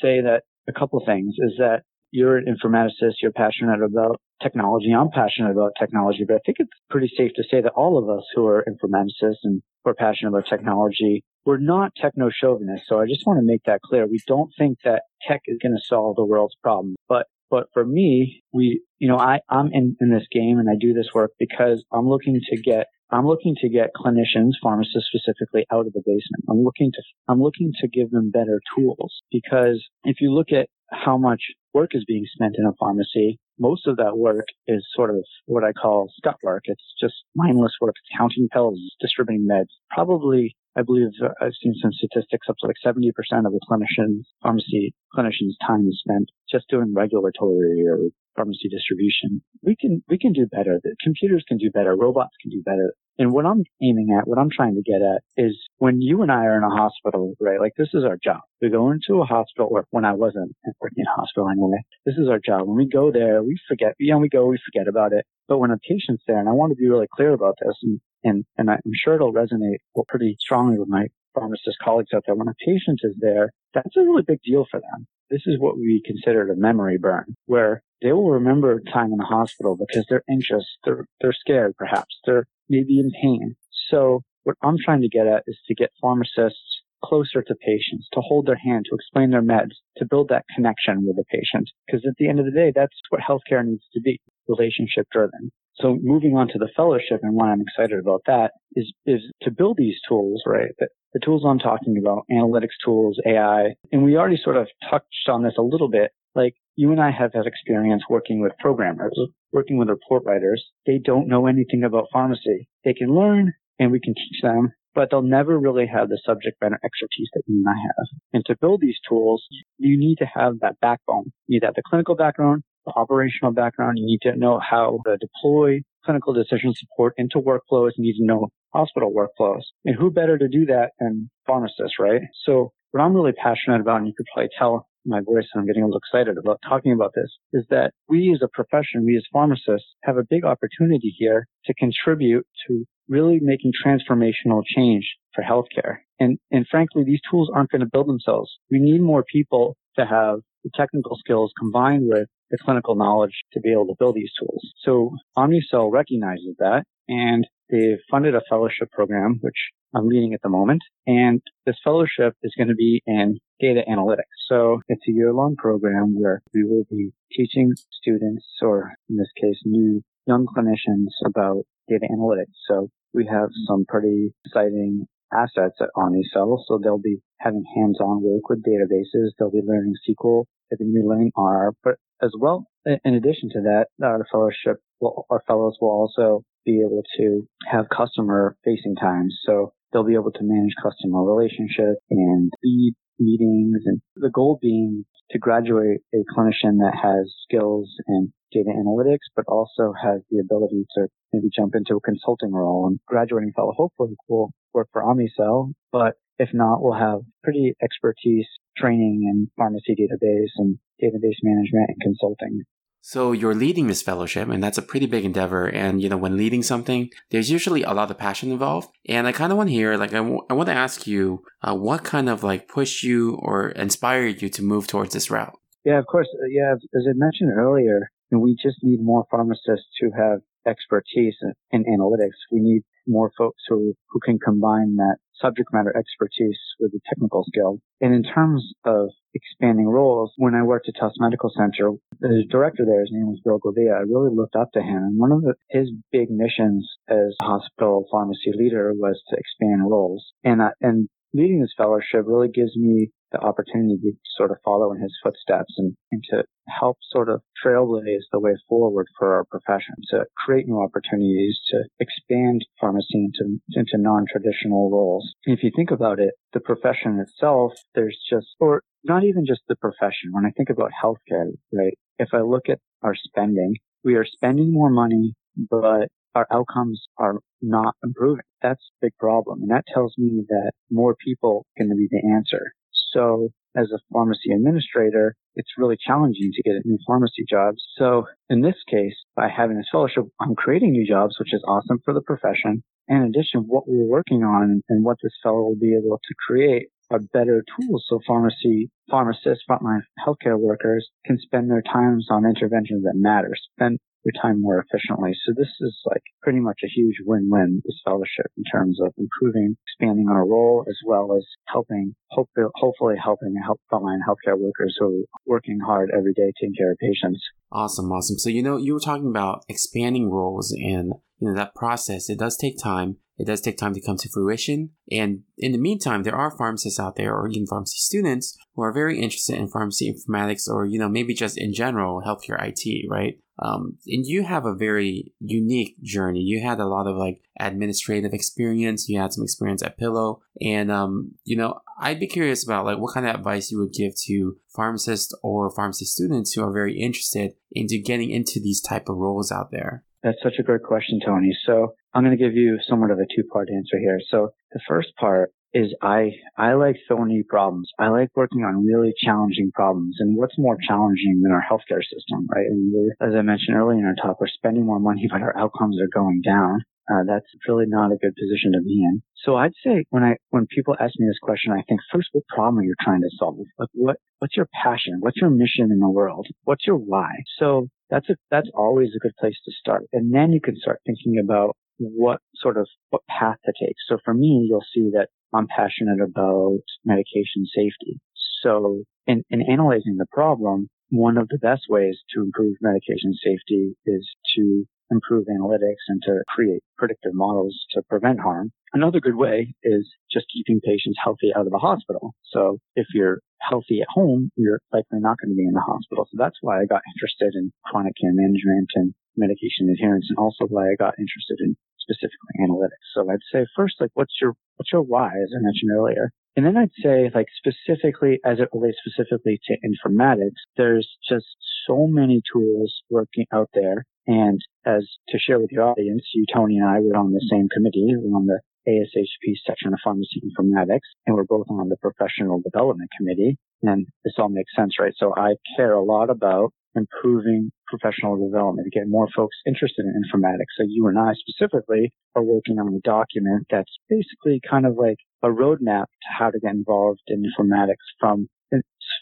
say 0.00 0.20
that 0.22 0.42
a 0.68 0.72
couple 0.72 0.98
of 0.98 1.06
things 1.06 1.34
is 1.38 1.54
that 1.58 1.82
you're 2.12 2.36
an 2.36 2.44
informaticist, 2.44 3.14
you're 3.22 3.32
passionate 3.32 3.82
about 3.82 4.20
technology. 4.42 4.92
I'm 4.92 5.10
passionate 5.10 5.50
about 5.50 5.72
technology, 5.78 6.24
but 6.26 6.36
I 6.36 6.40
think 6.44 6.58
it's 6.60 6.70
pretty 6.90 7.10
safe 7.16 7.32
to 7.36 7.42
say 7.50 7.60
that 7.60 7.72
all 7.72 7.98
of 7.98 8.08
us 8.08 8.24
who 8.34 8.46
are 8.46 8.64
informaticists 8.68 9.42
and 9.42 9.62
who 9.82 9.90
are 9.90 9.94
passionate 9.94 10.30
about 10.30 10.46
technology, 10.48 11.24
we're 11.44 11.58
not 11.58 11.92
techno 11.96 12.30
chauvinists. 12.30 12.86
So 12.88 13.00
I 13.00 13.06
just 13.06 13.26
want 13.26 13.38
to 13.40 13.46
make 13.46 13.62
that 13.66 13.80
clear. 13.82 14.06
We 14.06 14.20
don't 14.26 14.52
think 14.56 14.78
that 14.84 15.02
tech 15.26 15.40
is 15.46 15.58
going 15.60 15.74
to 15.74 15.82
solve 15.84 16.16
the 16.16 16.24
world's 16.24 16.54
problems, 16.62 16.96
but 17.08 17.26
but 17.50 17.66
for 17.74 17.84
me, 17.84 18.42
we, 18.54 18.82
you 18.98 19.08
know, 19.08 19.18
I, 19.18 19.40
I'm 19.50 19.68
in, 19.74 19.94
in 20.00 20.10
this 20.10 20.24
game 20.32 20.58
and 20.58 20.70
I 20.70 20.72
do 20.80 20.94
this 20.94 21.08
work 21.14 21.32
because 21.38 21.84
I'm 21.92 22.08
looking 22.08 22.40
to 22.48 22.56
get 22.60 22.86
I'm 23.10 23.26
looking 23.26 23.54
to 23.60 23.68
get 23.68 23.90
clinicians, 23.94 24.52
pharmacists 24.62 25.10
specifically, 25.14 25.66
out 25.70 25.86
of 25.86 25.92
the 25.92 26.00
basement. 26.00 26.44
I'm 26.48 26.64
looking 26.64 26.90
to 26.92 27.02
I'm 27.28 27.42
looking 27.42 27.72
to 27.80 27.88
give 27.88 28.10
them 28.10 28.30
better 28.30 28.60
tools 28.74 29.20
because 29.30 29.86
if 30.04 30.22
you 30.22 30.32
look 30.32 30.50
at 30.50 30.68
how 30.90 31.18
much 31.18 31.42
work 31.74 31.94
is 31.94 32.04
being 32.06 32.26
spent 32.26 32.56
in 32.58 32.66
a 32.66 32.72
pharmacy, 32.78 33.38
most 33.58 33.86
of 33.86 33.96
that 33.96 34.16
work 34.16 34.46
is 34.66 34.86
sort 34.94 35.10
of 35.10 35.24
what 35.46 35.64
I 35.64 35.72
call 35.72 36.10
scut 36.16 36.36
work. 36.42 36.64
It's 36.66 36.94
just 37.00 37.14
mindless 37.34 37.72
work. 37.80 37.94
It's 37.98 38.18
counting 38.18 38.48
pills, 38.52 38.78
distributing 39.00 39.46
meds. 39.50 39.72
Probably, 39.90 40.56
I 40.76 40.82
believe 40.82 41.08
uh, 41.22 41.28
I've 41.40 41.52
seen 41.62 41.74
some 41.80 41.92
statistics 41.92 42.48
up 42.48 42.56
to 42.60 42.66
like 42.66 42.76
70% 42.84 43.10
of 43.46 43.52
the 43.52 43.60
clinicians, 43.70 44.22
pharmacy 44.42 44.94
clinicians' 45.14 45.54
time 45.66 45.86
is 45.86 46.00
spent 46.04 46.30
just 46.50 46.68
doing 46.68 46.94
regulatory 46.94 47.86
or 47.86 47.98
pharmacy 48.36 48.68
distribution. 48.68 49.42
We 49.62 49.76
can, 49.76 50.02
we 50.08 50.18
can 50.18 50.32
do 50.32 50.46
better. 50.46 50.80
The 50.82 50.96
computers 51.02 51.44
can 51.46 51.58
do 51.58 51.70
better. 51.70 51.94
Robots 51.96 52.34
can 52.40 52.50
do 52.50 52.62
better. 52.64 52.94
And 53.18 53.30
what 53.32 53.44
I'm 53.44 53.62
aiming 53.82 54.16
at, 54.18 54.26
what 54.26 54.38
I'm 54.38 54.48
trying 54.50 54.74
to 54.74 54.82
get 54.82 55.02
at 55.02 55.22
is 55.36 55.56
when 55.78 56.00
you 56.00 56.22
and 56.22 56.32
I 56.32 56.46
are 56.46 56.56
in 56.56 56.64
a 56.64 56.70
hospital, 56.70 57.34
right? 57.40 57.60
Like 57.60 57.74
this 57.76 57.90
is 57.92 58.04
our 58.04 58.16
job. 58.22 58.40
We 58.62 58.70
go 58.70 58.90
into 58.90 59.20
a 59.20 59.26
hospital, 59.26 59.68
or 59.70 59.86
when 59.90 60.06
I 60.06 60.12
wasn't 60.12 60.56
working 60.80 61.04
in 61.04 61.06
a 61.06 61.20
hospital 61.20 61.50
anyway, 61.50 61.82
this 62.06 62.16
is 62.16 62.28
our 62.28 62.40
job. 62.44 62.66
When 62.66 62.76
we 62.76 62.88
go 62.88 63.12
there, 63.12 63.42
we 63.42 63.58
forget, 63.68 63.94
you 63.98 64.12
know, 64.12 64.18
we 64.18 64.30
go, 64.30 64.46
we 64.46 64.58
forget 64.64 64.88
about 64.88 65.12
it. 65.12 65.26
But 65.46 65.58
when 65.58 65.70
a 65.70 65.78
patient's 65.78 66.22
there, 66.26 66.38
and 66.38 66.48
I 66.48 66.52
want 66.52 66.70
to 66.70 66.76
be 66.76 66.88
really 66.88 67.08
clear 67.14 67.34
about 67.34 67.56
this, 67.60 67.76
and, 67.82 68.00
and, 68.24 68.44
and 68.56 68.70
I'm 68.70 68.80
sure 68.94 69.14
it'll 69.14 69.32
resonate 69.32 69.78
pretty 70.08 70.36
strongly 70.40 70.78
with 70.78 70.88
my 70.88 71.08
pharmacist 71.34 71.78
colleagues 71.84 72.10
out 72.14 72.22
there, 72.26 72.34
when 72.34 72.48
a 72.48 72.54
patient 72.64 73.00
is 73.02 73.14
there, 73.20 73.50
that's 73.74 73.96
a 73.96 74.00
really 74.00 74.22
big 74.22 74.40
deal 74.42 74.66
for 74.70 74.80
them. 74.80 75.06
This 75.32 75.46
is 75.46 75.58
what 75.58 75.78
we 75.78 76.02
consider 76.04 76.52
a 76.52 76.56
memory 76.56 76.98
burn, 76.98 77.34
where 77.46 77.82
they 78.02 78.12
will 78.12 78.32
remember 78.32 78.80
time 78.92 79.12
in 79.12 79.16
the 79.16 79.24
hospital 79.24 79.78
because 79.78 80.04
they're 80.08 80.24
anxious, 80.28 80.64
they're, 80.84 81.06
they're 81.22 81.32
scared 81.32 81.74
perhaps, 81.78 82.14
they're 82.26 82.46
maybe 82.68 82.98
in 82.98 83.10
pain. 83.22 83.54
So 83.88 84.20
what 84.42 84.56
I'm 84.62 84.76
trying 84.84 85.00
to 85.00 85.08
get 85.08 85.26
at 85.26 85.44
is 85.46 85.58
to 85.68 85.74
get 85.74 85.90
pharmacists 86.02 86.82
closer 87.02 87.42
to 87.42 87.54
patients, 87.54 88.08
to 88.12 88.20
hold 88.20 88.46
their 88.46 88.60
hand, 88.62 88.84
to 88.90 88.94
explain 88.94 89.30
their 89.30 89.42
meds, 89.42 89.72
to 89.96 90.04
build 90.04 90.28
that 90.28 90.44
connection 90.54 91.06
with 91.06 91.16
the 91.16 91.24
patient. 91.32 91.70
Because 91.86 92.04
at 92.06 92.14
the 92.18 92.28
end 92.28 92.38
of 92.38 92.44
the 92.44 92.52
day, 92.52 92.70
that's 92.74 93.00
what 93.08 93.22
healthcare 93.22 93.64
needs 93.64 93.84
to 93.94 94.02
be, 94.02 94.20
relationship 94.48 95.06
driven. 95.10 95.50
So 95.76 95.98
moving 96.02 96.36
on 96.36 96.48
to 96.48 96.58
the 96.58 96.68
fellowship 96.76 97.20
and 97.22 97.34
why 97.34 97.50
I'm 97.50 97.62
excited 97.62 97.98
about 97.98 98.22
that 98.26 98.52
is, 98.76 98.92
is 99.06 99.20
to 99.42 99.50
build 99.50 99.76
these 99.78 99.96
tools, 100.08 100.42
right? 100.46 100.70
The, 100.78 100.88
the 101.14 101.20
tools 101.24 101.44
I'm 101.46 101.58
talking 101.58 101.96
about, 101.98 102.24
analytics 102.30 102.76
tools, 102.84 103.18
AI, 103.26 103.74
and 103.90 104.04
we 104.04 104.16
already 104.16 104.40
sort 104.42 104.56
of 104.56 104.68
touched 104.90 105.28
on 105.28 105.42
this 105.42 105.54
a 105.58 105.62
little 105.62 105.88
bit. 105.88 106.10
Like 106.34 106.54
you 106.76 106.90
and 106.92 107.00
I 107.00 107.10
have 107.10 107.32
had 107.34 107.46
experience 107.46 108.02
working 108.08 108.40
with 108.40 108.52
programmers, 108.58 109.18
working 109.52 109.76
with 109.76 109.88
report 109.88 110.24
writers. 110.24 110.64
They 110.86 110.98
don't 111.02 111.28
know 111.28 111.46
anything 111.46 111.84
about 111.84 112.08
pharmacy. 112.12 112.68
They 112.84 112.94
can 112.94 113.14
learn 113.14 113.52
and 113.78 113.92
we 113.92 114.00
can 114.00 114.14
teach 114.14 114.42
them, 114.42 114.72
but 114.94 115.08
they'll 115.10 115.22
never 115.22 115.58
really 115.58 115.86
have 115.86 116.08
the 116.08 116.20
subject 116.24 116.56
matter 116.60 116.78
expertise 116.84 117.28
that 117.34 117.42
you 117.46 117.62
and 117.64 117.68
I 117.68 117.80
have. 117.80 118.06
And 118.32 118.44
to 118.46 118.56
build 118.60 118.80
these 118.80 118.98
tools, 119.08 119.44
you 119.78 119.98
need 119.98 120.16
to 120.18 120.26
have 120.26 120.60
that 120.60 120.80
backbone. 120.80 121.32
You 121.46 121.56
need 121.56 121.60
to 121.60 121.66
have 121.66 121.74
the 121.74 121.82
clinical 121.86 122.14
background, 122.14 122.62
operational 122.96 123.52
background. 123.52 123.98
You 123.98 124.06
need 124.06 124.20
to 124.22 124.36
know 124.36 124.58
how 124.58 125.00
to 125.06 125.16
deploy 125.18 125.82
clinical 126.04 126.32
decision 126.32 126.72
support 126.74 127.14
into 127.16 127.38
workflows. 127.38 127.90
You 127.96 128.04
need 128.04 128.18
to 128.18 128.24
know 128.24 128.48
hospital 128.74 129.12
workflows. 129.12 129.62
And 129.84 129.96
who 129.96 130.10
better 130.10 130.38
to 130.38 130.48
do 130.48 130.66
that 130.66 130.90
than 130.98 131.30
pharmacists, 131.46 131.98
right? 132.00 132.22
So 132.44 132.72
what 132.90 133.02
I'm 133.02 133.14
really 133.14 133.32
passionate 133.32 133.80
about, 133.80 133.98
and 133.98 134.06
you 134.06 134.14
could 134.16 134.26
probably 134.32 134.50
tell 134.58 134.86
my 135.04 135.20
voice 135.20 135.46
and 135.52 135.60
I'm 135.60 135.66
getting 135.66 135.82
a 135.82 135.86
little 135.86 135.98
excited 135.98 136.38
about 136.38 136.60
talking 136.68 136.92
about 136.92 137.12
this, 137.14 137.30
is 137.52 137.64
that 137.70 137.92
we 138.08 138.32
as 138.32 138.42
a 138.42 138.48
profession, 138.52 139.04
we 139.04 139.16
as 139.16 139.24
pharmacists 139.32 139.88
have 140.04 140.16
a 140.16 140.24
big 140.28 140.44
opportunity 140.44 141.14
here 141.18 141.46
to 141.66 141.74
contribute 141.74 142.46
to 142.68 142.84
really 143.08 143.40
making 143.42 143.72
transformational 143.84 144.62
change 144.64 145.04
for 145.34 145.42
healthcare. 145.42 145.98
And, 146.20 146.38
and 146.50 146.66
frankly, 146.70 147.02
these 147.04 147.20
tools 147.30 147.50
aren't 147.52 147.70
going 147.70 147.80
to 147.80 147.90
build 147.90 148.08
themselves. 148.08 148.50
We 148.70 148.78
need 148.78 149.00
more 149.00 149.24
people 149.24 149.76
to 149.98 150.06
have 150.06 150.40
the 150.64 150.70
technical 150.74 151.16
skills 151.16 151.52
combined 151.58 152.04
with 152.06 152.28
the 152.52 152.58
clinical 152.62 152.94
knowledge 152.94 153.42
to 153.54 153.60
be 153.60 153.72
able 153.72 153.86
to 153.86 153.96
build 153.98 154.14
these 154.14 154.30
tools. 154.38 154.62
So 154.84 155.16
Omnicell 155.36 155.90
recognizes 155.90 156.54
that 156.58 156.84
and 157.08 157.46
they've 157.70 157.98
funded 158.10 158.34
a 158.34 158.42
fellowship 158.48 158.90
program, 158.92 159.38
which 159.40 159.56
I'm 159.94 160.06
leading 160.06 160.34
at 160.34 160.42
the 160.42 160.48
moment. 160.48 160.82
And 161.06 161.40
this 161.66 161.76
fellowship 161.82 162.34
is 162.42 162.54
going 162.56 162.68
to 162.68 162.74
be 162.74 163.02
in 163.06 163.38
data 163.58 163.82
analytics. 163.90 164.36
So 164.48 164.80
it's 164.88 165.02
a 165.08 165.12
year 165.12 165.32
long 165.32 165.56
program 165.56 166.14
where 166.14 166.42
we 166.54 166.64
will 166.64 166.84
be 166.90 167.12
teaching 167.32 167.72
students, 167.90 168.46
or 168.60 168.92
in 169.08 169.16
this 169.16 169.30
case, 169.40 169.60
new 169.64 170.02
young 170.26 170.46
clinicians 170.46 171.08
about 171.26 171.64
data 171.88 172.06
analytics. 172.10 172.54
So 172.68 172.88
we 173.14 173.26
have 173.26 173.48
some 173.66 173.84
pretty 173.88 174.32
exciting 174.44 175.06
assets 175.32 175.76
at 175.80 175.88
Omnicell. 175.96 176.58
So 176.68 176.78
they'll 176.82 176.98
be 176.98 177.18
having 177.40 177.64
hands-on 177.76 178.22
work 178.22 178.48
with 178.48 178.62
databases. 178.62 179.30
They'll 179.38 179.50
be 179.50 179.62
learning 179.64 179.94
SQL. 180.08 180.44
They'll 180.70 180.92
be 180.92 181.02
learning 181.06 181.32
R, 181.36 181.72
but 181.84 181.96
as 182.22 182.32
well, 182.38 182.66
in 182.86 183.14
addition 183.14 183.50
to 183.50 183.60
that, 183.62 183.86
our 184.02 184.24
fellowship, 184.30 184.80
will, 185.00 185.26
our 185.30 185.42
fellows 185.46 185.76
will 185.80 185.90
also 185.90 186.44
be 186.64 186.80
able 186.80 187.02
to 187.18 187.46
have 187.70 187.86
customer 187.88 188.56
facing 188.64 188.94
times. 188.94 189.36
So 189.44 189.72
they'll 189.92 190.04
be 190.04 190.14
able 190.14 190.32
to 190.32 190.42
manage 190.42 190.74
customer 190.82 191.22
relationships 191.22 192.00
and 192.10 192.50
lead 192.62 192.94
meetings 193.18 193.82
and 193.86 194.00
the 194.16 194.30
goal 194.30 194.58
being 194.60 195.04
to 195.30 195.38
graduate 195.38 196.00
a 196.14 196.18
clinician 196.34 196.78
that 196.78 196.94
has 197.02 197.32
skills 197.48 197.90
in 198.08 198.32
data 198.52 198.70
analytics, 198.70 199.30
but 199.34 199.44
also 199.48 199.92
has 200.00 200.20
the 200.30 200.38
ability 200.38 200.84
to 200.96 201.06
maybe 201.32 201.48
jump 201.54 201.74
into 201.74 201.96
a 201.96 202.00
consulting 202.00 202.52
role. 202.52 202.86
And 202.86 203.00
graduating 203.06 203.52
fellow 203.56 203.72
hopefully 203.76 204.14
will 204.28 204.52
work 204.74 204.88
for 204.92 205.02
Omnicell, 205.02 205.72
but 205.90 206.14
if 206.38 206.50
not, 206.52 206.82
we'll 206.82 206.98
have 206.98 207.20
pretty 207.42 207.74
expertise 207.82 208.46
training 208.76 209.28
and 209.30 209.48
pharmacy 209.56 209.94
database 209.94 210.52
and 210.58 210.78
database 211.02 211.38
management 211.42 211.88
and 211.88 212.00
consulting. 212.00 212.62
So 213.04 213.32
you're 213.32 213.54
leading 213.54 213.88
this 213.88 214.00
fellowship 214.00 214.48
and 214.48 214.62
that's 214.62 214.78
a 214.78 214.82
pretty 214.82 215.06
big 215.06 215.24
endeavor. 215.24 215.66
And, 215.66 216.00
you 216.00 216.08
know, 216.08 216.16
when 216.16 216.36
leading 216.36 216.62
something, 216.62 217.10
there's 217.30 217.50
usually 217.50 217.82
a 217.82 217.92
lot 217.92 218.12
of 218.12 218.18
passion 218.18 218.52
involved. 218.52 218.90
And 219.08 219.26
I 219.26 219.32
kind 219.32 219.50
of 219.50 219.58
want 219.58 219.70
to 219.70 219.74
hear, 219.74 219.96
like, 219.96 220.12
I, 220.12 220.18
w- 220.18 220.46
I 220.48 220.54
want 220.54 220.68
to 220.68 220.74
ask 220.74 221.04
you, 221.04 221.42
uh, 221.62 221.74
what 221.74 222.04
kind 222.04 222.28
of 222.28 222.44
like 222.44 222.68
pushed 222.68 223.02
you 223.02 223.34
or 223.42 223.70
inspired 223.70 224.40
you 224.40 224.48
to 224.50 224.62
move 224.62 224.86
towards 224.86 225.14
this 225.14 225.32
route? 225.32 225.58
Yeah, 225.84 225.98
of 225.98 226.06
course. 226.06 226.28
Uh, 226.32 226.46
yeah, 226.48 226.74
as 226.74 227.04
I 227.08 227.12
mentioned 227.14 227.50
earlier, 227.52 228.08
we 228.30 228.56
just 228.62 228.78
need 228.84 229.00
more 229.02 229.26
pharmacists 229.32 229.98
who 230.00 230.12
have 230.16 230.40
expertise 230.64 231.34
in, 231.42 231.54
in 231.72 231.84
analytics. 231.84 232.38
We 232.52 232.60
need 232.60 232.82
more 233.08 233.32
folks 233.36 233.64
who, 233.68 233.94
who 234.10 234.20
can 234.20 234.38
combine 234.38 234.94
that 234.96 235.16
subject 235.42 235.68
matter 235.72 235.94
expertise 235.96 236.58
with 236.80 236.92
the 236.92 237.00
technical 237.08 237.44
skill. 237.44 237.78
And 238.00 238.14
in 238.14 238.22
terms 238.22 238.64
of 238.84 239.10
expanding 239.34 239.88
roles, 239.88 240.32
when 240.36 240.54
I 240.54 240.62
worked 240.62 240.88
at 240.88 240.94
Tufts 240.98 241.18
Medical 241.18 241.50
Center, 241.56 241.90
the 242.20 242.44
director 242.50 242.84
there, 242.86 243.00
his 243.00 243.10
name 243.12 243.26
was 243.26 243.40
Bill 243.44 243.58
Gouveia, 243.58 243.96
I 243.96 244.02
really 244.02 244.34
looked 244.34 244.56
up 244.56 244.70
to 244.72 244.80
him. 244.80 245.02
And 245.02 245.18
one 245.18 245.32
of 245.32 245.42
the, 245.42 245.54
his 245.70 245.90
big 246.10 246.30
missions 246.30 246.88
as 247.08 247.34
hospital 247.42 248.06
pharmacy 248.10 248.52
leader 248.54 248.92
was 248.94 249.20
to 249.30 249.36
expand 249.36 249.82
roles. 249.90 250.32
And, 250.44 250.62
uh, 250.62 250.70
and 250.80 251.08
leading 251.34 251.60
this 251.60 251.74
fellowship 251.76 252.24
really 252.26 252.48
gives 252.48 252.76
me 252.76 253.10
the 253.32 253.40
opportunity 253.40 253.98
to 254.02 254.12
sort 254.36 254.50
of 254.50 254.58
follow 254.64 254.92
in 254.92 255.00
his 255.00 255.12
footsteps 255.22 255.72
and, 255.78 255.96
and 256.10 256.22
to 256.30 256.44
help 256.68 256.98
sort 257.10 257.28
of 257.28 257.40
trailblaze 257.64 258.24
the 258.30 258.40
way 258.40 258.52
forward 258.68 259.06
for 259.18 259.34
our 259.34 259.44
profession, 259.44 259.94
to 260.10 260.24
create 260.44 260.66
new 260.66 260.80
opportunities, 260.80 261.58
to 261.68 261.82
expand 262.00 262.64
pharmacy 262.80 263.06
into, 263.14 263.58
into 263.74 263.96
non-traditional 263.96 264.90
roles. 264.90 265.34
if 265.44 265.62
you 265.62 265.70
think 265.74 265.90
about 265.90 266.18
it, 266.18 266.34
the 266.52 266.60
profession 266.60 267.18
itself, 267.20 267.72
there's 267.94 268.18
just, 268.30 268.46
or 268.60 268.82
not 269.04 269.24
even 269.24 269.44
just 269.46 269.62
the 269.68 269.76
profession. 269.76 270.30
When 270.32 270.46
I 270.46 270.50
think 270.50 270.70
about 270.70 270.90
healthcare, 271.02 271.50
right? 271.72 271.98
If 272.18 272.28
I 272.32 272.40
look 272.40 272.68
at 272.68 272.78
our 273.02 273.14
spending, 273.14 273.74
we 274.04 274.14
are 274.14 274.24
spending 274.24 274.72
more 274.72 274.90
money, 274.90 275.34
but 275.70 276.08
our 276.34 276.46
outcomes 276.52 277.02
are 277.18 277.40
not 277.60 277.94
improving. 278.02 278.44
That's 278.62 278.80
a 278.80 279.06
big 279.06 279.12
problem. 279.18 279.62
And 279.62 279.70
that 279.70 279.84
tells 279.92 280.14
me 280.16 280.44
that 280.48 280.72
more 280.90 281.14
people 281.14 281.66
are 281.66 281.84
going 281.84 281.90
to 281.90 281.96
be 281.96 282.08
the 282.10 282.34
answer. 282.34 282.72
So 283.12 283.48
as 283.76 283.90
a 283.92 283.98
pharmacy 284.12 284.52
administrator, 284.54 285.34
it's 285.54 285.78
really 285.78 285.96
challenging 286.06 286.50
to 286.52 286.62
get 286.62 286.84
new 286.84 286.98
pharmacy 287.06 287.44
jobs. 287.48 287.82
So 287.96 288.26
in 288.50 288.60
this 288.60 288.76
case, 288.88 289.14
by 289.36 289.48
having 289.48 289.76
this 289.76 289.88
fellowship, 289.90 290.24
I'm 290.40 290.54
creating 290.54 290.92
new 290.92 291.06
jobs, 291.06 291.36
which 291.38 291.54
is 291.54 291.64
awesome 291.66 292.00
for 292.04 292.14
the 292.14 292.22
profession. 292.22 292.82
And 293.08 293.24
in 293.24 293.28
addition, 293.28 293.64
what 293.66 293.84
we're 293.86 294.08
working 294.08 294.42
on 294.42 294.82
and 294.88 295.04
what 295.04 295.16
this 295.22 295.32
fellow 295.42 295.62
will 295.62 295.78
be 295.80 295.96
able 295.96 296.18
to 296.18 296.34
create 296.46 296.88
are 297.10 297.20
better 297.32 297.62
tools 297.76 298.06
so 298.08 298.20
pharmacy 298.26 298.90
pharmacists, 299.10 299.64
frontline 299.68 300.00
healthcare 300.26 300.58
workers 300.58 301.06
can 301.26 301.38
spend 301.38 301.70
their 301.70 301.82
times 301.82 302.26
on 302.30 302.46
interventions 302.46 303.04
that 303.04 303.12
matter, 303.14 303.50
spend 303.74 303.98
your 304.24 304.32
time 304.40 304.60
more 304.60 304.78
efficiently. 304.78 305.32
So 305.44 305.52
this 305.56 305.70
is 305.80 305.98
like 306.06 306.22
pretty 306.42 306.60
much 306.60 306.80
a 306.84 306.88
huge 306.88 307.16
win-win, 307.24 307.82
this 307.84 308.00
fellowship 308.04 308.46
in 308.56 308.64
terms 308.72 309.00
of 309.00 309.12
improving, 309.18 309.76
expanding 309.86 310.28
our 310.28 310.46
role 310.46 310.84
as 310.88 310.96
well 311.04 311.36
as 311.36 311.44
helping, 311.66 312.14
hopefully 312.30 313.16
helping 313.22 313.54
help 313.64 313.80
frontline 313.92 314.20
healthcare 314.26 314.58
workers 314.58 314.96
who 314.98 315.06
are 315.06 315.40
working 315.46 315.80
hard 315.84 316.10
every 316.16 316.32
day 316.32 316.52
taking 316.60 316.74
care 316.78 316.92
of 316.92 316.98
patients. 316.98 317.42
Awesome, 317.70 318.12
awesome. 318.12 318.38
So, 318.38 318.48
you 318.50 318.62
know, 318.62 318.76
you 318.76 318.94
were 318.94 319.00
talking 319.00 319.28
about 319.28 319.64
expanding 319.68 320.30
roles 320.30 320.72
and, 320.72 321.14
you 321.38 321.48
know, 321.48 321.54
that 321.54 321.74
process, 321.74 322.28
it 322.28 322.38
does 322.38 322.56
take 322.56 322.78
time. 322.78 323.16
It 323.38 323.46
does 323.46 323.62
take 323.62 323.78
time 323.78 323.94
to 323.94 324.00
come 324.00 324.18
to 324.18 324.28
fruition. 324.28 324.90
And 325.10 325.40
in 325.56 325.72
the 325.72 325.78
meantime, 325.78 326.22
there 326.22 326.36
are 326.36 326.56
pharmacists 326.56 327.00
out 327.00 327.16
there 327.16 327.34
or 327.34 327.48
even 327.48 327.66
pharmacy 327.66 327.96
students 327.96 328.56
who 328.74 328.82
are 328.82 328.92
very 328.92 329.20
interested 329.20 329.56
in 329.56 329.68
pharmacy 329.68 330.12
informatics 330.12 330.68
or, 330.68 330.86
you 330.86 330.98
know, 330.98 331.08
maybe 331.08 331.34
just 331.34 331.58
in 331.58 331.74
general 331.74 332.22
healthcare 332.22 332.56
IT, 332.60 333.06
right? 333.10 333.38
Um, 333.58 333.98
and 334.06 334.26
you 334.26 334.44
have 334.44 334.64
a 334.64 334.74
very 334.74 335.32
unique 335.40 336.00
journey. 336.02 336.40
You 336.40 336.62
had 336.62 336.80
a 336.80 336.86
lot 336.86 337.06
of 337.06 337.16
like 337.16 337.42
administrative 337.60 338.32
experience. 338.32 339.08
You 339.08 339.20
had 339.20 339.32
some 339.32 339.44
experience 339.44 339.82
at 339.82 339.98
Pillo. 339.98 340.40
And, 340.60 340.90
um, 340.90 341.32
you 341.44 341.56
know, 341.56 341.80
I'd 342.00 342.18
be 342.20 342.26
curious 342.26 342.64
about 342.64 342.86
like 342.86 342.98
what 342.98 343.14
kind 343.14 343.26
of 343.26 343.34
advice 343.34 343.70
you 343.70 343.78
would 343.78 343.92
give 343.92 344.14
to 344.26 344.56
pharmacists 344.74 345.34
or 345.42 345.70
pharmacy 345.70 346.06
students 346.06 346.52
who 346.52 346.64
are 346.64 346.72
very 346.72 346.98
interested 346.98 347.52
into 347.70 347.98
getting 347.98 348.30
into 348.30 348.58
these 348.58 348.80
type 348.80 349.08
of 349.08 349.16
roles 349.16 349.52
out 349.52 349.70
there. 349.70 350.02
That's 350.22 350.42
such 350.42 350.54
a 350.58 350.62
great 350.62 350.82
question, 350.82 351.20
Tony. 351.24 351.56
So 351.66 351.94
I'm 352.14 352.24
going 352.24 352.36
to 352.36 352.42
give 352.42 352.54
you 352.54 352.78
somewhat 352.88 353.10
of 353.10 353.18
a 353.18 353.26
two 353.36 353.44
part 353.52 353.68
answer 353.70 353.98
here. 353.98 354.18
So 354.30 354.54
the 354.72 354.80
first 354.88 355.14
part 355.16 355.52
is 355.74 355.94
I, 356.02 356.32
I 356.56 356.74
like 356.74 356.96
thorny 357.08 357.42
problems. 357.42 357.90
I 357.98 358.08
like 358.08 358.28
working 358.36 358.64
on 358.64 358.84
really 358.84 359.12
challenging 359.16 359.70
problems. 359.72 360.16
And 360.20 360.36
what's 360.36 360.58
more 360.58 360.76
challenging 360.86 361.40
than 361.42 361.52
our 361.52 361.64
healthcare 361.64 362.02
system, 362.02 362.46
right? 362.52 362.66
And 362.66 363.12
as 363.20 363.34
I 363.34 363.42
mentioned 363.42 363.76
earlier 363.76 363.98
in 363.98 364.04
our 364.04 364.14
talk, 364.14 364.40
we're 364.40 364.48
spending 364.48 364.84
more 364.84 365.00
money, 365.00 365.28
but 365.32 365.42
our 365.42 365.56
outcomes 365.56 365.96
are 366.00 366.12
going 366.12 366.42
down. 366.44 366.84
Uh, 367.10 367.24
that's 367.26 367.46
really 367.66 367.86
not 367.86 368.12
a 368.12 368.16
good 368.16 368.34
position 368.36 368.72
to 368.72 368.80
be 368.80 369.02
in. 369.02 369.22
So 369.44 369.56
I'd 369.56 369.72
say 369.84 370.04
when 370.10 370.22
I, 370.22 370.36
when 370.50 370.66
people 370.66 370.94
ask 371.00 371.12
me 371.18 371.26
this 371.26 371.38
question, 371.42 371.72
I 371.72 371.82
think 371.88 372.00
first, 372.12 372.28
what 372.32 372.46
problem 372.46 372.78
are 372.78 372.84
you 372.84 372.94
trying 373.02 373.22
to 373.22 373.30
solve? 373.38 373.56
Like 373.76 373.88
what, 373.92 374.16
what's 374.38 374.56
your 374.56 374.68
passion? 374.84 375.16
What's 375.18 375.38
your 375.38 375.50
mission 375.50 375.90
in 375.90 375.98
the 375.98 376.08
world? 376.08 376.46
What's 376.62 376.86
your 376.86 376.96
why? 376.96 377.30
So 377.58 377.88
that's 378.08 378.30
a, 378.30 378.36
that's 378.50 378.68
always 378.74 379.08
a 379.16 379.18
good 379.18 379.34
place 379.40 379.56
to 379.64 379.72
start. 379.80 380.04
And 380.12 380.32
then 380.32 380.52
you 380.52 380.60
can 380.60 380.76
start 380.76 381.00
thinking 381.04 381.42
about 381.42 381.76
what 382.14 382.40
sort 382.56 382.76
of, 382.76 382.86
what 383.10 383.22
path 383.26 383.56
to 383.64 383.72
take. 383.80 383.96
So 384.08 384.18
for 384.24 384.34
me, 384.34 384.66
you'll 384.68 384.84
see 384.94 385.10
that 385.12 385.28
I'm 385.54 385.66
passionate 385.66 386.20
about 386.20 386.80
medication 387.04 387.66
safety. 387.66 388.20
So 388.62 389.04
in, 389.26 389.44
in 389.50 389.62
analyzing 389.62 390.16
the 390.16 390.26
problem, 390.30 390.88
one 391.10 391.36
of 391.36 391.48
the 391.48 391.58
best 391.58 391.82
ways 391.88 392.18
to 392.34 392.40
improve 392.40 392.76
medication 392.80 393.34
safety 393.34 393.94
is 394.06 394.26
to 394.56 394.84
improve 395.10 395.46
analytics 395.46 396.08
and 396.08 396.22
to 396.22 396.42
create 396.48 396.82
predictive 396.96 397.34
models 397.34 397.78
to 397.90 398.02
prevent 398.08 398.40
harm. 398.40 398.72
Another 398.94 399.20
good 399.20 399.36
way 399.36 399.74
is 399.82 400.08
just 400.32 400.46
keeping 400.52 400.80
patients 400.80 401.18
healthy 401.22 401.52
out 401.54 401.66
of 401.66 401.72
the 401.72 401.78
hospital. 401.78 402.34
So 402.50 402.78
if 402.96 403.06
you're 403.14 403.40
healthy 403.60 404.00
at 404.00 404.08
home, 404.08 404.50
you're 404.56 404.80
likely 404.92 405.20
not 405.20 405.36
going 405.38 405.52
to 405.52 405.56
be 405.56 405.66
in 405.66 405.74
the 405.74 405.84
hospital. 405.84 406.26
So 406.30 406.36
that's 406.38 406.58
why 406.62 406.80
I 406.80 406.86
got 406.86 407.02
interested 407.14 407.52
in 407.54 407.72
chronic 407.84 408.14
care 408.20 408.32
management 408.32 408.88
and 408.94 409.14
medication 409.36 409.88
adherence 409.92 410.26
and 410.28 410.38
also 410.38 410.66
why 410.68 410.88
I 410.90 410.96
got 410.98 411.18
interested 411.18 411.60
in 411.60 411.76
specifically 412.02 412.60
analytics. 412.60 413.06
So 413.14 413.30
I'd 413.30 413.46
say 413.52 413.66
first, 413.76 413.96
like, 414.00 414.10
what's 414.14 414.34
your, 414.40 414.54
what's 414.76 414.92
your 414.92 415.02
why, 415.02 415.28
as 415.28 415.50
I 415.54 415.62
mentioned 415.62 415.90
earlier? 415.96 416.32
And 416.56 416.66
then 416.66 416.76
I'd 416.76 416.90
say, 417.02 417.30
like, 417.34 417.46
specifically, 417.56 418.38
as 418.44 418.60
it 418.60 418.68
relates 418.74 418.98
specifically 419.06 419.58
to 419.68 419.76
informatics, 419.80 420.60
there's 420.76 421.08
just 421.26 421.46
so 421.86 422.06
many 422.06 422.42
tools 422.52 422.92
working 423.08 423.46
out 423.52 423.70
there. 423.72 424.04
And 424.26 424.60
as 424.84 425.08
to 425.30 425.38
share 425.38 425.58
with 425.58 425.72
your 425.72 425.84
audience, 425.88 426.22
you, 426.34 426.44
Tony, 426.52 426.76
and 426.76 426.86
I 426.86 427.00
were 427.00 427.16
on 427.16 427.32
the 427.32 427.46
same 427.50 427.68
committee. 427.74 428.14
On 428.34 428.46
the 428.46 428.60
ASHP 428.86 429.54
section 429.66 429.92
of 429.92 430.00
pharmacy 430.02 430.42
informatics, 430.44 431.08
and 431.26 431.36
we're 431.36 431.44
both 431.44 431.66
on 431.70 431.88
the 431.88 431.96
professional 431.96 432.60
development 432.60 433.10
committee. 433.16 433.56
And 433.82 434.06
this 434.24 434.34
all 434.38 434.48
makes 434.48 434.74
sense, 434.76 434.94
right? 435.00 435.14
So 435.16 435.32
I 435.36 435.54
care 435.76 435.92
a 435.92 436.02
lot 436.02 436.30
about 436.30 436.72
improving 436.94 437.70
professional 437.86 438.36
development, 438.36 438.86
to 438.90 438.98
get 438.98 439.08
more 439.08 439.28
folks 439.34 439.56
interested 439.66 440.04
in 440.04 440.22
informatics. 440.22 440.76
So 440.76 440.84
you 440.88 441.06
and 441.08 441.18
I 441.18 441.32
specifically 441.34 442.12
are 442.34 442.42
working 442.42 442.78
on 442.78 442.94
a 442.94 443.00
document 443.00 443.66
that's 443.70 443.92
basically 444.08 444.60
kind 444.68 444.86
of 444.86 444.96
like 444.96 445.18
a 445.42 445.48
roadmap 445.48 446.06
to 446.06 446.28
how 446.38 446.50
to 446.50 446.58
get 446.60 446.72
involved 446.72 447.20
in 447.28 447.42
informatics 447.42 448.06
from 448.18 448.48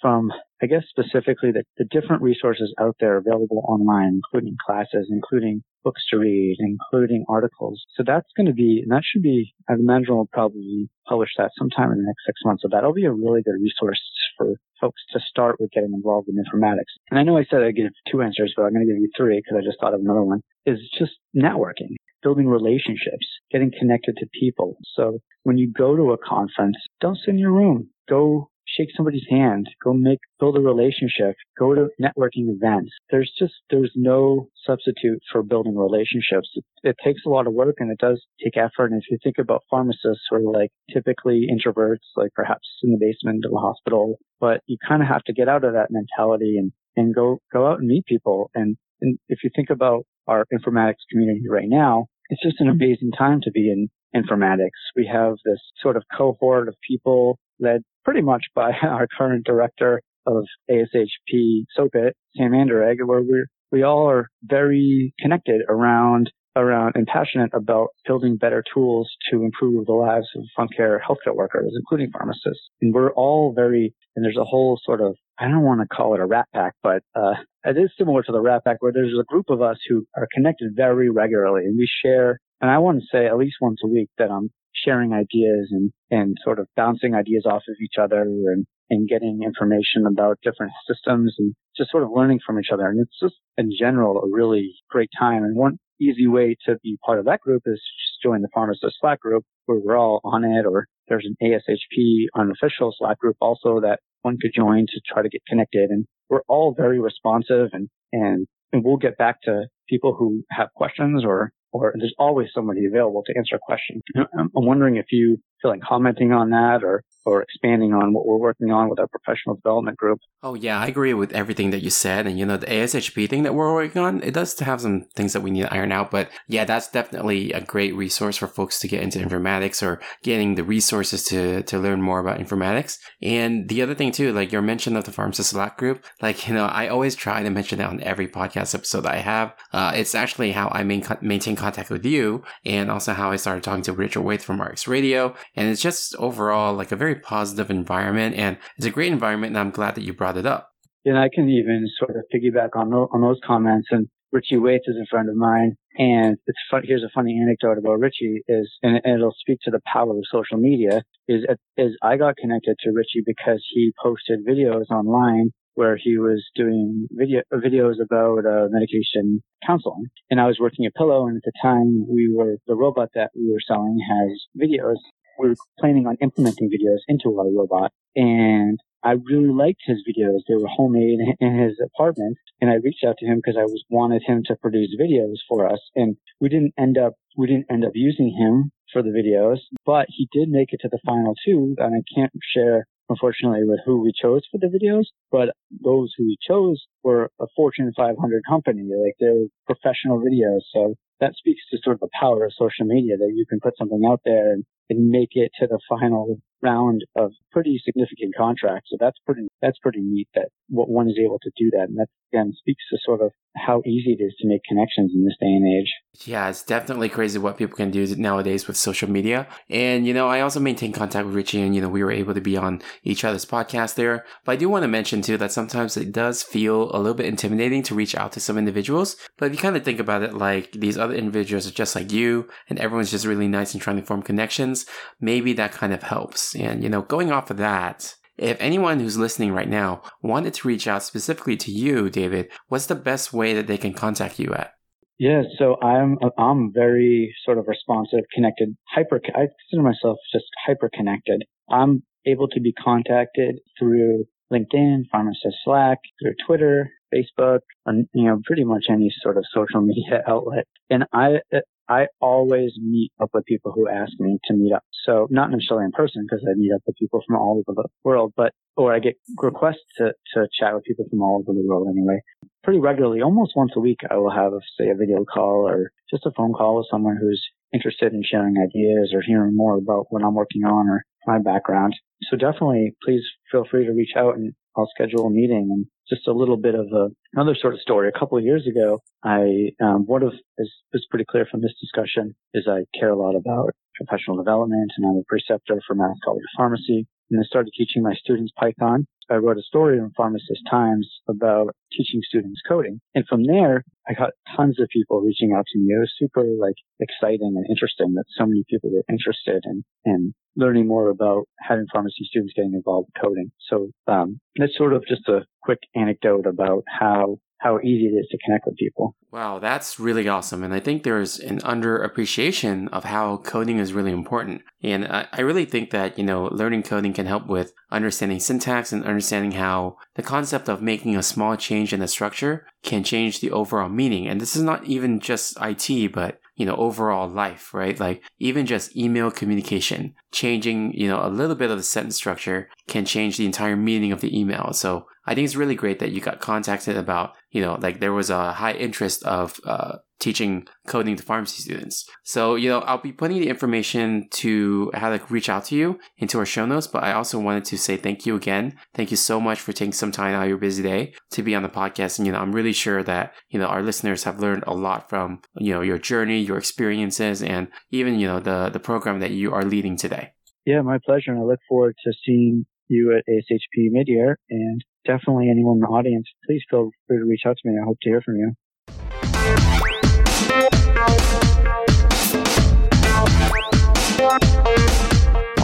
from, 0.01 0.33
I 0.63 0.67
guess 0.67 0.85
specifically 0.89 1.53
the, 1.53 1.65
the 1.77 1.85
different 1.91 2.23
resources 2.23 2.75
out 2.81 2.97
there 3.01 3.17
available 3.17 3.65
online, 3.69 4.21
including 4.23 4.57
classes, 4.65 5.09
including 5.11 5.63
books 5.85 6.03
to 6.11 6.19
read, 6.19 6.57
including 6.59 7.25
articles. 7.29 7.83
So 7.97 8.03
that's 8.07 8.29
going 8.37 8.47
to 8.47 8.53
be, 8.53 8.81
and 8.83 8.91
that 8.91 9.03
should 9.05 9.23
be, 9.23 9.55
I 9.69 9.75
imagine 9.75 10.15
we'll 10.15 10.29
probably 10.33 10.89
publish 11.09 11.31
that 11.39 11.51
sometime 11.59 11.93
in 11.93 11.99
the 11.99 12.07
next 12.07 12.25
six 12.27 12.41
months. 12.45 12.63
So 12.63 12.69
that'll 12.71 12.93
be 12.93 13.05
a 13.05 13.13
really 13.13 13.43
good 13.43 13.61
resource 13.61 14.01
for 14.37 14.55
folks 14.81 15.03
to 15.13 15.21
start 15.21 15.57
with 15.61 15.71
getting 15.71 15.93
involved 15.95 16.29
in 16.29 16.37
informatics. 16.37 16.97
And 17.11 17.19
I 17.19 17.23
know 17.23 17.37
I 17.37 17.45
said 17.45 17.63
I'd 17.63 17.77
give 17.77 17.91
two 18.11 18.23
answers, 18.23 18.55
but 18.57 18.65
I'm 18.65 18.73
going 18.73 18.87
to 18.87 18.93
give 18.93 19.01
you 19.01 19.11
three 19.17 19.41
because 19.41 19.59
I 19.59 19.67
just 19.67 19.81
thought 19.81 19.95
of 19.95 20.01
another 20.01 20.23
one 20.23 20.41
is 20.67 20.79
just 20.99 21.13
networking, 21.37 21.97
building 22.23 22.47
relationships, 22.47 23.27
getting 23.51 23.73
connected 23.79 24.17
to 24.19 24.27
people. 24.39 24.77
So 24.95 25.19
when 25.43 25.59
you 25.59 25.73
go 25.73 25.97
to 25.97 26.13
a 26.13 26.19
conference, 26.19 26.77
don't 27.01 27.17
sit 27.17 27.31
in 27.31 27.39
your 27.39 27.53
room. 27.53 27.89
Go 28.09 28.51
shake 28.77 28.89
somebody's 28.97 29.27
hand, 29.29 29.67
go 29.83 29.93
make, 29.93 30.19
build 30.39 30.57
a 30.57 30.61
relationship, 30.61 31.37
go 31.59 31.75
to 31.75 31.89
networking 32.01 32.49
events. 32.49 32.93
There's 33.11 33.33
just, 33.39 33.55
there's 33.71 33.93
no 33.95 34.49
substitute 34.67 35.21
for 35.33 35.43
building 35.43 35.77
relationships. 35.77 36.49
It, 36.55 36.65
it 36.83 36.97
takes 37.05 37.23
a 37.27 37.29
lot 37.29 37.47
of 37.47 37.55
work 37.55 37.77
and 37.79 37.91
it 37.91 37.99
does 37.99 38.25
take 38.43 38.57
effort. 38.57 38.93
And 38.93 39.03
if 39.03 39.11
you 39.11 39.19
think 39.23 39.37
about 39.39 39.65
pharmacists 39.71 40.25
who 40.29 40.37
are 40.37 40.53
like 40.53 40.71
typically 40.93 41.47
introverts, 41.51 42.07
like 42.17 42.31
perhaps 42.35 42.69
in 42.83 42.91
the 42.91 42.99
basement 42.99 43.45
of 43.45 43.53
a 43.53 43.61
hospital, 43.61 44.17
but 44.41 44.61
you 44.67 44.77
kind 44.87 45.03
of 45.03 45.09
have 45.09 45.23
to 45.25 45.33
get 45.33 45.49
out 45.49 45.65
of 45.65 45.73
that 45.75 45.91
mentality 45.91 46.57
and, 46.59 46.73
and 46.97 47.15
go, 47.15 47.39
go 47.53 47.67
out 47.67 47.79
and 47.81 47.89
meet 47.89 48.07
people. 48.07 48.51
And, 48.55 48.77
and 49.01 49.19
if 49.29 49.41
you 49.43 49.51
think 49.55 49.71
about 49.71 50.05
our 50.27 50.47
informatics 50.53 51.07
community 51.11 51.45
right 51.49 51.69
now, 51.69 52.07
it's 52.29 52.43
just 52.43 52.61
an 52.61 52.69
mm-hmm. 52.69 52.83
amazing 52.83 53.11
time 53.19 53.41
to 53.43 53.51
be 53.51 53.71
in 53.71 53.89
informatics. 54.15 54.81
We 54.97 55.09
have 55.13 55.35
this 55.45 55.61
sort 55.83 55.97
of 55.97 56.05
cohort 56.17 56.69
of 56.69 56.75
people 56.89 57.39
led 57.61 57.83
pretty 58.05 58.23
much 58.23 58.45
by 58.55 58.73
our 58.83 59.07
current 59.17 59.45
director 59.45 60.01
of 60.27 60.45
ASHP 60.71 61.65
SOPIT, 61.77 62.15
Sam 62.37 62.53
Anderegg, 62.53 62.97
where 63.05 63.21
we 63.21 63.45
we 63.73 63.83
all 63.85 64.11
are 64.11 64.29
very 64.43 65.15
connected 65.21 65.63
around 65.69 66.31
around 66.57 66.93
and 66.97 67.07
passionate 67.07 67.51
about 67.55 67.89
building 68.07 68.37
better 68.37 68.63
tools 68.75 69.09
to 69.31 69.43
improve 69.43 69.87
the 69.87 69.93
lives 69.93 70.27
of 70.37 70.43
front 70.55 70.71
care 70.77 71.01
healthcare 71.09 71.35
workers, 71.35 71.73
including 71.77 72.11
pharmacists. 72.11 72.71
And 72.81 72.93
we're 72.93 73.13
all 73.13 73.53
very, 73.55 73.95
and 74.17 74.25
there's 74.25 74.37
a 74.37 74.45
whole 74.45 74.79
sort 74.85 75.01
of, 75.01 75.15
I 75.39 75.45
don't 75.45 75.63
want 75.63 75.81
to 75.81 75.87
call 75.87 76.15
it 76.15 76.21
a 76.21 76.27
rat 76.27 76.47
pack, 76.53 76.75
but 76.83 77.03
uh, 77.15 77.35
it 77.65 77.77
is 77.79 77.91
similar 77.97 78.23
to 78.23 78.33
the 78.33 78.41
rat 78.41 78.65
pack 78.65 78.79
where 78.81 78.93
there's 78.93 79.15
a 79.19 79.25
group 79.25 79.47
of 79.49 79.63
us 79.63 79.79
who 79.89 80.05
are 80.17 80.27
connected 80.35 80.73
very 80.75 81.09
regularly 81.09 81.65
and 81.65 81.79
we 81.79 81.89
share, 82.05 82.41
and 82.61 82.71
I 82.71 82.79
want 82.79 83.01
to 83.01 83.07
say 83.11 83.27
at 83.27 83.39
least 83.39 83.57
once 83.61 83.81
a 83.85 83.89
week 83.89 84.11
that 84.19 84.31
I'm 84.31 84.51
sharing 84.85 85.13
ideas 85.13 85.69
and, 85.71 85.93
and 86.11 86.37
sort 86.45 86.59
of 86.59 86.67
bouncing 86.77 87.15
ideas 87.15 87.45
off 87.47 87.63
of 87.69 87.77
each 87.83 87.95
other 88.01 88.23
and, 88.23 88.67
and 88.89 89.09
getting 89.09 89.41
information 89.45 90.07
about 90.07 90.39
different 90.43 90.73
systems 90.89 91.35
and 91.39 91.55
just 91.77 91.91
sort 91.91 92.03
of 92.03 92.11
learning 92.15 92.41
from 92.45 92.59
each 92.59 92.71
other. 92.73 92.89
And 92.89 93.01
it's 93.01 93.19
just 93.21 93.41
in 93.57 93.71
general 93.79 94.23
a 94.23 94.31
really 94.31 94.75
great 94.91 95.11
time. 95.19 95.43
And 95.43 95.57
one 95.57 95.79
easy 96.01 96.27
way 96.27 96.57
to 96.67 96.77
be 96.83 96.99
part 97.05 97.19
of 97.19 97.27
that 97.27 97.41
group 97.41 97.63
is 97.67 97.81
just 97.81 98.23
join 98.23 98.43
the 98.43 98.49
pharmacist 98.55 98.97
Slack 99.01 99.21
group 99.21 99.45
where 99.67 99.79
we're 99.79 99.99
all 99.99 100.21
on 100.25 100.45
it 100.45 100.67
or 100.67 100.87
there's 101.09 101.27
an 101.27 101.37
ASHP 101.43 102.27
unofficial 102.35 102.95
Slack 102.97 103.19
group 103.19 103.37
also 103.41 103.81
that 103.81 104.01
one 104.23 104.39
could 104.41 104.53
join 104.55 104.87
to 104.87 105.01
try 105.07 105.23
to 105.23 105.29
get 105.29 105.43
connected. 105.47 105.91
And 105.91 106.07
we're 106.29 106.43
all 106.49 106.75
very 106.77 107.01
responsive 107.01 107.71
and, 107.73 107.89
and, 108.13 108.47
and 108.73 108.85
we'll 108.85 108.97
get 108.97 109.19
back 109.19 109.43
to 109.43 109.65
people 109.89 110.15
who 110.19 110.45
have 110.51 110.69
questions 110.75 111.25
or 111.25 111.53
or 111.73 111.95
there's 111.99 112.15
always 112.19 112.49
somebody 112.55 112.87
available 112.87 113.23
to 113.27 113.37
answer 113.37 113.57
a 113.57 113.59
question. 113.59 114.03
I'm 114.17 114.51
wondering 114.55 114.97
if 114.97 115.07
you 115.11 115.39
feel 115.61 115.71
like 115.71 115.83
commenting 115.83 116.33
on 116.33 116.51
that 116.51 116.83
or 116.83 117.05
or 117.25 117.43
expanding 117.43 117.93
on 117.93 118.13
what 118.13 118.27
we're 118.27 118.39
working 118.39 118.71
on 118.71 118.89
with 118.89 118.99
our 118.99 119.07
professional 119.07 119.55
development 119.55 119.97
group. 119.99 120.19
Oh 120.43 120.55
yeah, 120.55 120.81
I 120.81 120.87
agree 120.87 121.13
with 121.13 121.33
everything 121.33 121.71
that 121.71 121.83
you 121.83 121.91
said. 121.91 122.27
And 122.27 122.39
you 122.39 122.47
know, 122.47 122.57
the 122.57 122.67
ASHP 122.67 123.29
thing 123.29 123.43
that 123.43 123.55
we're 123.55 123.73
working 123.75 124.01
on, 124.01 124.23
it 124.23 124.33
does 124.33 124.59
have 124.61 124.81
some 124.81 125.03
things 125.15 125.33
that 125.35 125.43
we 125.43 125.51
need 125.51 125.63
to 125.63 125.73
iron 125.73 125.93
out. 125.93 126.11
But 126.11 126.31
yeah, 126.49 126.65
that's 126.65 126.91
definitely 126.91 127.53
a 127.53 127.61
great 127.61 127.95
resource 127.95 128.39
for 128.39 128.47
folks 128.47 128.81
to 128.81 128.89
get 128.89 129.03
into 129.03 129.19
informatics 129.19 129.83
or 129.83 130.01
getting 130.23 130.55
the 130.55 130.65
resources 130.65 131.25
to 131.25 131.63
to 131.65 131.79
learn 131.79 132.01
more 132.01 132.21
about 132.21 132.39
informatics. 132.39 132.99
And 133.21 133.69
the 133.69 133.83
other 133.83 133.95
thing 133.95 134.13
too, 134.13 134.33
like 134.33 134.51
your 134.51 134.63
mention 134.63 134.97
of 134.97 135.05
the 135.05 135.13
pharmacist 135.13 135.51
Slack 135.51 135.77
group, 135.77 136.05
like 136.23 136.49
you 136.49 136.55
know, 136.55 136.67
I 136.67 136.89
always 136.89 137.15
try 137.15 137.43
to 137.43 137.51
mention 137.51 137.79
that 137.79 137.91
on 137.91 138.03
every 138.03 138.29
podcast 138.29 138.75
episode 138.75 139.03
that 139.03 139.15
I 139.15 139.19
have. 139.19 139.55
Uh, 139.73 139.93
it's 139.95 140.15
actually 140.15 140.53
how 140.53 140.69
I 140.73 140.85
main, 140.85 141.05
maintain 141.21 141.55
contact 141.55 141.91
with 141.91 142.07
you, 142.07 142.43
and 142.65 142.91
also 142.91 143.13
how 143.13 143.31
I 143.31 143.37
started 143.37 143.63
talking 143.63 143.83
to 143.85 143.93
Richard 143.93 144.23
Waite 144.23 144.43
from 144.43 144.61
RX 144.61 144.89
Radio. 144.89 145.35
And 145.55 145.69
it's 145.69 145.83
just 145.83 146.15
overall 146.17 146.75
like 146.75 146.93
a 146.93 146.97
very 146.97 147.15
positive 147.15 147.71
environment. 147.71 148.37
And 148.37 148.59
it's 148.77 148.87
a 148.87 148.91
great 148.91 149.13
environment. 149.13 149.51
And 149.51 149.59
I'm 149.59 149.71
glad 149.71 149.95
that 149.95 150.03
you 150.03 150.13
brought 150.13 150.37
it 150.37 150.47
up. 150.47 150.71
And 151.05 151.19
I 151.19 151.29
can 151.33 151.49
even 151.49 151.89
sort 151.99 152.17
of 152.17 152.25
piggyback 152.35 152.71
on, 152.75 152.93
on 152.93 153.21
those 153.21 153.41
comments. 153.45 153.89
And 153.91 154.09
Richie 154.33 154.59
Waite 154.59 154.83
is 154.87 154.97
a 154.97 155.07
friend 155.11 155.29
of 155.29 155.37
mine. 155.37 155.77
And 155.99 156.37
it's 156.47 156.59
fun. 156.71 156.83
Here's 156.85 157.03
a 157.03 157.11
funny 157.15 157.39
anecdote 157.41 157.79
about 157.79 157.99
Richie 157.99 158.43
is, 158.47 158.71
and, 158.83 159.01
it'll 159.05 159.35
speak 159.39 159.59
to 159.65 159.71
the 159.71 159.81
power 159.93 160.17
of 160.17 160.25
social 160.31 160.59
media 160.59 161.03
is, 161.27 161.45
is 161.77 161.97
I 162.03 162.17
got 162.17 162.37
connected 162.37 162.77
to 162.81 162.91
Richie 162.93 163.23
because 163.27 163.65
he 163.71 163.93
posted 164.03 164.47
videos 164.47 164.91
online 164.91 165.51
where 165.75 165.97
he 165.97 166.19
was 166.19 166.45
doing 166.55 167.07
video 167.11 167.41
videos 167.53 167.95
about 168.03 168.45
uh, 168.45 168.67
medication 168.71 169.43
counseling. 169.67 170.07
And 170.31 170.41
I 170.41 170.47
was 170.47 170.59
working 170.61 170.85
at 170.85 170.93
Pillo, 170.95 171.29
and 171.29 171.37
at 171.37 171.43
the 171.45 171.53
time, 171.63 172.07
we 172.09 172.31
were 172.35 172.57
the 172.67 172.75
robot 172.75 173.11
that 173.15 173.31
we 173.35 173.51
were 173.51 173.65
selling 173.67 173.99
has 173.99 174.47
videos 174.61 174.97
were 175.39 175.55
planning 175.79 176.07
on 176.07 176.17
implementing 176.21 176.69
videos 176.69 177.01
into 177.09 177.39
our 177.39 177.51
robot 177.51 177.93
and 178.17 178.79
I 179.03 179.13
really 179.13 179.49
liked 179.49 179.81
his 179.87 180.05
videos. 180.07 180.41
They 180.47 180.55
were 180.55 180.69
homemade 180.69 181.21
in 181.41 181.59
his 181.59 181.81
apartment 181.83 182.37
and 182.61 182.71
I 182.71 182.75
reached 182.75 183.05
out 183.07 183.17
to 183.19 183.27
him 183.27 183.37
because 183.37 183.57
I 183.59 183.65
was 183.65 183.83
wanted 183.89 184.23
him 184.27 184.43
to 184.47 184.57
produce 184.57 184.95
videos 185.01 185.37
for 185.49 185.71
us 185.71 185.81
and 185.95 186.17
we 186.41 186.49
didn't 186.49 186.75
end 186.79 186.99
up, 186.99 187.15
we 187.37 187.47
didn't 187.47 187.71
end 187.71 187.85
up 187.85 187.93
using 187.95 188.37
him 188.39 188.73
for 188.93 189.03
the 189.03 189.11
videos, 189.11 189.59
but 189.87 190.07
he 190.09 190.29
did 190.33 190.49
make 190.49 190.73
it 190.73 190.81
to 190.83 190.89
the 190.91 191.01
final 191.07 191.35
two 191.47 191.75
and 191.79 191.95
I 191.95 192.03
can't 192.15 192.33
share 192.55 192.87
unfortunately 193.09 193.65
with 193.65 193.81
who 193.85 194.01
we 194.01 194.13
chose 194.13 194.43
for 194.51 194.59
the 194.59 194.69
videos, 194.69 195.07
but 195.33 195.55
those 195.83 196.15
who 196.17 196.25
we 196.25 196.37
chose 196.47 196.85
were 197.03 197.31
a 197.41 197.47
Fortune 197.57 197.93
500 197.97 198.43
company. 198.49 198.83
Like 198.83 199.15
they're 199.19 199.47
professional 199.67 200.21
videos. 200.21 200.61
So 200.73 200.95
that 201.21 201.35
speaks 201.37 201.61
to 201.71 201.79
sort 201.83 201.95
of 201.95 202.01
the 202.01 202.09
power 202.19 202.45
of 202.45 202.53
social 202.53 202.87
media 202.87 203.17
that 203.17 203.33
you 203.35 203.45
can 203.49 203.61
put 203.61 203.77
something 203.79 204.03
out 204.11 204.21
there 204.25 204.53
and, 204.53 204.65
and 204.89 205.11
make 205.11 205.31
it 205.33 205.53
to 205.61 205.67
the 205.67 205.79
final 205.89 206.41
round 206.63 207.05
of 207.17 207.33
pretty 207.53 207.81
significant 207.85 208.35
contracts. 208.37 208.91
So 208.91 208.97
that's 209.01 209.19
pretty, 209.25 209.49
that's 209.63 209.79
pretty 209.79 210.01
neat 210.03 210.29
that 210.35 210.49
what 210.69 210.89
one 210.89 211.09
is 211.09 211.19
able 211.23 211.39
to 211.43 211.51
do 211.57 211.71
that. 211.71 211.89
And 211.89 211.99
that 211.99 212.09
again 212.33 212.53
speaks 212.59 212.83
to 212.91 212.99
sort 213.05 213.21
of 213.23 213.33
how 213.57 213.83
easy 213.87 214.17
it 214.19 214.23
is 214.23 214.35
to 214.41 214.49
make 214.49 214.63
connections 214.69 215.11
in 215.15 215.25
this 215.25 215.35
day 215.41 215.47
and 215.47 215.67
age. 215.67 215.93
Yeah, 216.27 216.49
it's 216.49 216.63
definitely 216.63 217.09
crazy 217.09 217.39
what 217.39 217.59
people 217.59 217.77
can 217.77 217.91
do 217.91 218.07
nowadays 218.17 218.67
with 218.67 218.77
social 218.77 219.11
media. 219.11 219.49
And, 219.69 220.07
you 220.07 220.15
know, 220.15 220.29
I 220.29 220.41
also 220.41 220.61
maintain 220.61 220.93
contact 220.93 221.27
with 221.27 221.35
Richie 221.35 221.61
and, 221.61 221.75
you 221.75 221.81
know, 221.81 221.89
we 221.89 222.05
were 222.05 222.13
able 222.13 222.35
to 222.35 222.41
be 222.41 222.57
on 222.57 222.83
each 223.03 223.25
other's 223.25 223.45
podcast 223.45 223.95
there. 223.95 224.25
But 224.45 224.53
I 224.53 224.57
do 224.57 224.69
want 224.69 224.85
to 224.85 224.89
mention 224.89 225.23
too 225.23 225.37
that 225.39 225.53
sometimes 225.53 225.97
it 225.97 226.13
does 226.13 226.43
feel 226.43 226.90
a 226.91 226.99
little 226.99 227.15
bit 227.15 227.27
intimidating 227.27 227.83
to 227.85 227.95
reach 227.95 228.15
out 228.15 228.33
to 228.33 228.41
some 228.41 228.59
individuals. 228.59 229.17
But 229.39 229.47
if 229.47 229.53
you 229.53 229.59
kind 229.59 229.77
of 229.77 229.85
think 229.85 230.01
about 230.01 230.23
it, 230.23 230.35
like 230.35 230.73
these 230.73 230.99
other 230.99 231.15
individuals 231.15 231.67
are 231.67 231.73
just 231.73 231.95
like 231.95 232.13
you 232.13 232.49
and 232.69 232.79
everyone's 232.79 233.11
just 233.11 233.27
really 233.27 233.49
nice 233.49 233.73
and 233.73 233.83
trying 233.83 233.97
to 233.97 234.03
form 234.03 234.23
connections, 234.23 234.87
maybe 235.21 235.53
that 235.55 235.73
kind 235.73 235.93
of 235.93 236.03
helps. 236.03 236.55
And, 236.55 236.83
you 236.83 236.89
know, 236.89 237.03
going 237.03 237.33
off 237.33 237.51
of 237.51 237.57
that, 237.59 238.15
if 238.37 238.59
anyone 238.61 239.01
who's 239.01 239.19
listening 239.19 239.53
right 239.53 239.69
now 239.69 240.03
wanted 240.23 240.55
to 240.55 240.69
reach 240.69 240.87
out 240.87 241.03
specifically 241.03 241.57
to 241.59 241.71
you, 241.71 242.09
David, 242.09 242.51
what's 242.69 242.87
the 242.87 242.95
best 242.95 243.33
way 243.33 243.53
that 243.55 243.67
they 243.67 243.77
can 243.77 243.93
contact 243.93 244.39
you 244.39 244.53
at? 244.55 244.73
Yeah, 245.19 245.43
so 245.59 245.77
I'm 245.83 246.17
I'm 246.39 246.73
very 246.73 247.35
sort 247.45 247.59
of 247.59 247.69
responsive, 247.69 248.21
connected, 248.35 248.75
hyper. 248.89 249.21
I 249.35 249.49
consider 249.69 249.83
myself 249.83 250.17
just 250.33 250.47
hyper 250.67 250.89
connected. 250.95 251.45
I'm 251.69 252.03
able 252.27 252.49
to 252.49 252.61
be 252.61 252.73
contacted 252.73 253.57
through 253.79 254.25
LinkedIn, 254.53 255.05
Pharmacist 255.11 255.57
Slack, 255.65 255.99
through 256.21 256.35
Twitter, 256.47 256.91
Facebook, 257.15 257.61
and 257.87 258.07
you 258.15 258.25
know 258.25 258.41
pretty 258.45 258.65
much 258.65 258.87
any 258.91 259.13
sort 259.23 259.37
of 259.37 259.45
social 259.55 259.81
media 259.81 260.23
outlet. 260.27 260.67
And 260.89 261.05
I 261.13 261.41
I 261.89 262.07
always 262.21 262.73
meet 262.81 263.11
up 263.21 263.31
with 263.35 263.45
people 263.47 263.73
who 263.73 263.89
ask 263.89 264.13
me 264.21 264.39
to 264.45 264.55
meet 264.55 264.73
up. 264.73 264.85
So 265.05 265.27
not 265.29 265.51
necessarily 265.51 265.87
in 265.87 265.93
person 265.93 266.25
because 266.25 266.47
I 266.49 266.55
meet 266.57 266.73
up 266.73 266.83
with 266.87 266.97
people 266.97 267.21
from 267.27 267.37
all 267.37 267.63
over 267.67 267.75
the 267.75 267.89
world, 268.05 268.33
but 268.37 268.53
or 268.77 268.95
I 268.95 269.01
get 269.01 269.17
requests 269.37 269.85
to, 269.99 270.13
to 270.35 270.47
chat 270.59 270.75
with 270.75 270.85
people 270.85 271.07
from 271.11 271.21
all 271.21 271.43
over 271.43 271.53
the 271.53 271.67
world 271.67 271.89
anyway. 271.91 272.21
Pretty 272.63 272.79
regularly, 272.79 273.23
almost 273.23 273.53
once 273.57 273.73
a 273.77 273.81
week, 273.81 273.99
I 274.09 274.17
will 274.17 274.31
have, 274.31 274.53
say, 274.79 274.89
a 274.89 274.95
video 274.95 275.25
call 275.25 275.69
or 275.69 275.91
just 276.11 276.27
a 276.27 276.31
phone 276.37 276.53
call 276.53 276.77
with 276.77 276.87
someone 276.91 277.19
who's 277.21 277.43
interested 277.75 278.13
in 278.13 278.23
sharing 278.23 278.55
ideas 278.57 279.13
or 279.13 279.23
hearing 279.23 279.57
more 279.57 279.77
about 279.77 280.07
what 280.11 280.23
I'm 280.23 280.35
working 280.35 280.65
on 280.65 280.89
or 280.89 281.03
my 281.27 281.39
background. 281.39 281.95
So 282.29 282.37
definitely, 282.37 282.95
please 283.03 283.23
feel 283.51 283.65
free 283.71 283.87
to 283.87 283.93
reach 283.93 284.13
out 284.17 284.37
and 284.37 284.53
I'll 284.77 284.89
schedule 284.95 285.27
a 285.27 285.31
meeting. 285.31 285.69
And 285.71 285.87
just 286.09 286.27
a 286.27 286.33
little 286.33 286.57
bit 286.57 286.75
of 286.75 286.87
a, 286.93 287.09
another 287.33 287.57
sort 287.59 287.75
of 287.75 287.81
story. 287.81 288.09
A 288.09 288.19
couple 288.19 288.37
of 288.37 288.45
years 288.45 288.67
ago, 288.67 288.99
I 289.25 289.71
um, 289.81 290.07
one 290.07 290.23
of 290.23 290.33
is, 290.59 290.73
is 290.93 291.07
pretty 291.09 291.25
clear 291.29 291.47
from 291.51 291.61
this 291.61 291.75
discussion 291.81 292.35
is 292.53 292.67
I 292.69 292.85
care 292.99 293.11
a 293.11 293.19
lot 293.19 293.37
about 293.37 293.71
professional 293.95 294.37
development, 294.37 294.91
and 294.97 295.07
I'm 295.07 295.17
a 295.17 295.25
preceptor 295.29 295.81
for 295.87 295.95
Mass 295.95 296.17
College 296.25 296.43
of 296.43 296.59
Pharmacy. 296.59 297.07
And 297.31 297.41
I 297.41 297.45
started 297.45 297.73
teaching 297.77 298.03
my 298.03 298.15
students 298.15 298.53
Python. 298.59 299.07
I 299.31 299.37
wrote 299.37 299.59
a 299.59 299.63
story 299.63 299.99
in 299.99 300.11
Pharmacist 300.17 300.63
Times 300.69 301.09
about 301.29 301.75
teaching 301.93 302.21
students 302.23 302.61
coding. 302.67 303.01
And 303.15 303.25
from 303.29 303.45
there, 303.47 303.85
I 304.09 304.15
got 304.15 304.31
tons 304.57 304.81
of 304.81 304.89
people 304.89 305.21
reaching 305.21 305.53
out 305.57 305.67
to 305.73 305.79
me. 305.79 305.95
It 305.95 306.01
was 306.01 306.13
super 306.19 306.45
like 306.59 306.75
exciting 306.99 307.55
and 307.57 307.67
interesting 307.71 308.15
that 308.15 308.25
so 308.37 308.47
many 308.47 308.65
people 308.69 308.91
were 308.93 309.05
interested 309.09 309.63
in, 309.65 309.85
in 310.05 310.35
learning 310.57 310.89
more 310.89 311.11
about 311.11 311.45
having 311.61 311.87
pharmacy 311.93 312.25
students 312.25 312.55
getting 312.57 312.75
involved 312.75 313.11
with 313.15 313.23
coding. 313.23 313.53
So 313.69 313.91
um, 314.09 314.41
that's 314.57 314.77
sort 314.77 314.93
of 314.93 315.07
just 315.07 315.29
a 315.29 315.47
quick 315.63 315.79
anecdote 315.95 316.47
about 316.47 316.83
how 316.89 317.39
how 317.61 317.79
easy 317.81 318.07
it 318.07 318.19
is 318.19 318.27
to 318.31 318.39
connect 318.45 318.67
with 318.67 318.77
people. 318.77 319.15
Wow, 319.31 319.59
that's 319.59 320.01
really 320.01 320.27
awesome. 320.27 320.65
And 320.65 320.73
I 320.73 320.81
think 320.81 321.03
there's 321.03 321.39
an 321.39 321.61
underappreciation 321.61 322.89
of 322.89 323.05
how 323.05 323.37
coding 323.37 323.79
is 323.79 323.93
really 323.93 324.13
important. 324.13 324.63
And 324.83 325.07
I, 325.07 325.27
I, 325.31 325.43
really 325.43 325.67
think 325.67 325.91
that, 325.91 326.19
you 326.19 326.25
know, 326.25 326.45
learning 326.47 326.85
coding 326.85 327.13
can 327.13 327.27
help 327.27 327.47
with 327.47 327.75
understanding 327.91 328.41
syntax 328.41 328.93
and 328.93 329.05
understanding 329.05 329.53
how 329.53 329.99
the 330.15 330.23
concept 330.23 330.69
of 330.69 330.81
making 330.81 331.17
a 331.17 331.23
small 331.23 331.55
change 331.57 331.93
in 331.93 332.01
the 332.01 332.09
structure 332.09 332.67
can 332.83 333.05
change 333.05 333.41
the 333.41 333.51
overall 333.51 333.91
meaning. 333.91 334.27
And 334.27 334.41
this 334.41 334.57
is 334.57 334.63
not 334.63 334.87
even 334.87 335.21
just 335.21 335.57
IT, 335.61 336.13
but 336.13 336.41
you 336.61 336.67
know, 336.67 336.77
overall 336.77 337.27
life, 337.27 337.73
right? 337.73 337.99
Like 337.99 338.23
even 338.39 338.67
just 338.67 338.95
email 338.95 339.31
communication, 339.31 340.15
changing, 340.31 340.93
you 340.93 341.09
know, 341.09 341.25
a 341.25 341.31
little 341.31 341.57
bit 341.57 341.71
of 341.71 341.79
the 341.79 341.83
sentence 341.83 342.17
structure 342.17 342.69
can 342.87 343.07
change 343.07 343.39
the 343.39 343.47
entire 343.47 343.77
meaning 343.77 344.13
of 344.13 344.21
the 344.21 344.39
email. 344.39 344.75
So 344.75 345.07
I 345.25 345.35
think 345.35 345.47
it's 345.47 345.57
really 345.57 345.75
great 345.75 346.01
that 346.01 346.13
you 346.13 346.21
got 346.21 346.41
contacted 346.41 346.99
about, 346.99 347.35
you 347.51 347.63
know, 347.63 347.79
like 347.81 348.01
there 348.01 348.13
was 348.13 348.29
a 348.29 348.53
high 348.53 348.75
interest 348.75 349.23
of 349.23 349.59
uh, 349.65 349.97
teaching 350.21 350.67
coding 350.87 351.17
to 351.17 351.23
pharmacy 351.23 351.63
students. 351.63 352.07
So, 352.25 352.55
you 352.55 352.69
know, 352.69 352.81
I'll 352.81 352.99
be 352.99 353.13
putting 353.13 353.41
the 353.41 353.49
information 353.49 354.29
to 354.33 354.91
how 354.95 355.17
to 355.17 355.21
reach 355.31 355.49
out 355.49 355.65
to 355.67 355.75
you 355.75 355.99
into 356.19 356.39
our 356.39 356.47
show 356.47 356.67
notes, 356.67 356.87
but 356.87 357.03
I 357.03 357.13
also 357.13 357.39
wanted 357.39 357.65
to 357.67 357.79
say 357.79 357.97
thank 357.97 358.27
you 358.27 358.37
again. 358.37 358.79
Thank 358.95 359.11
you 359.11 359.17
so 359.17 359.41
much 359.41 359.61
for 359.61 359.73
taking 359.73 359.93
some 359.93 360.13
time 360.13 360.35
out 360.35 360.45
of 360.45 360.49
your 360.49 360.59
busy 360.59 360.83
day 360.83 361.15
to 361.33 361.43
be 361.43 361.55
on 361.55 361.63
the 361.63 361.69
podcast. 361.69 362.19
And, 362.19 362.27
you 362.27 362.33
know, 362.33 362.39
I'm 362.39 362.53
really 362.53 362.73
sure 362.73 363.03
that, 363.03 363.35
you 363.49 363.59
know, 363.59 363.67
our 363.67 363.83
listeners 363.83 364.25
have 364.25 364.41
learned 364.41 364.65
a 364.67 364.75
lot 364.75 365.09
from, 365.09 365.41
you 365.57 365.73
know, 365.73 365.81
your 365.81 365.99
journey, 365.99 366.41
your 366.41 366.59
experiences, 366.59 367.43
and 367.43 367.69
even, 367.91 368.21
you 368.21 368.27
know, 368.27 368.41
the, 368.41 368.69
the 368.69 368.81
program 368.81 369.21
that 369.21 369.31
you 369.31 369.53
are 369.53 369.65
leading 369.65 369.97
today. 369.97 370.33
Yeah, 370.67 370.83
my 370.83 370.99
pleasure. 371.05 371.33
And 371.33 371.41
I 371.41 371.45
look 371.45 371.61
forward 371.69 371.97
to 372.05 372.13
seeing 372.25 372.67
you 372.89 373.17
at 373.17 373.25
ASHP 373.33 373.89
Midyear 373.95 374.35
and 374.51 374.85
definitely 375.07 375.49
anyone 375.49 375.77
in 375.77 375.81
the 375.81 375.87
audience, 375.87 376.27
please 376.47 376.63
feel 376.71 376.91
free 377.07 377.19
to 377.19 377.25
reach 377.25 377.43
out 377.47 377.57
to 377.57 377.69
me. 377.69 377.79
I 377.81 377.85
hope 377.85 377.99
to 378.03 378.11
hear 378.11 378.21
from 378.21 378.37
you. 378.37 378.53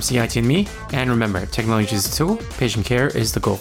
Pharmacy 0.00 0.16
IT 0.16 0.36
and 0.36 0.48
Me. 0.48 0.66
And 0.94 1.10
remember, 1.10 1.44
technology 1.44 1.94
is 1.94 2.10
a 2.10 2.16
tool, 2.16 2.36
patient 2.56 2.86
care 2.86 3.08
is 3.08 3.32
the 3.32 3.40
goal. 3.40 3.60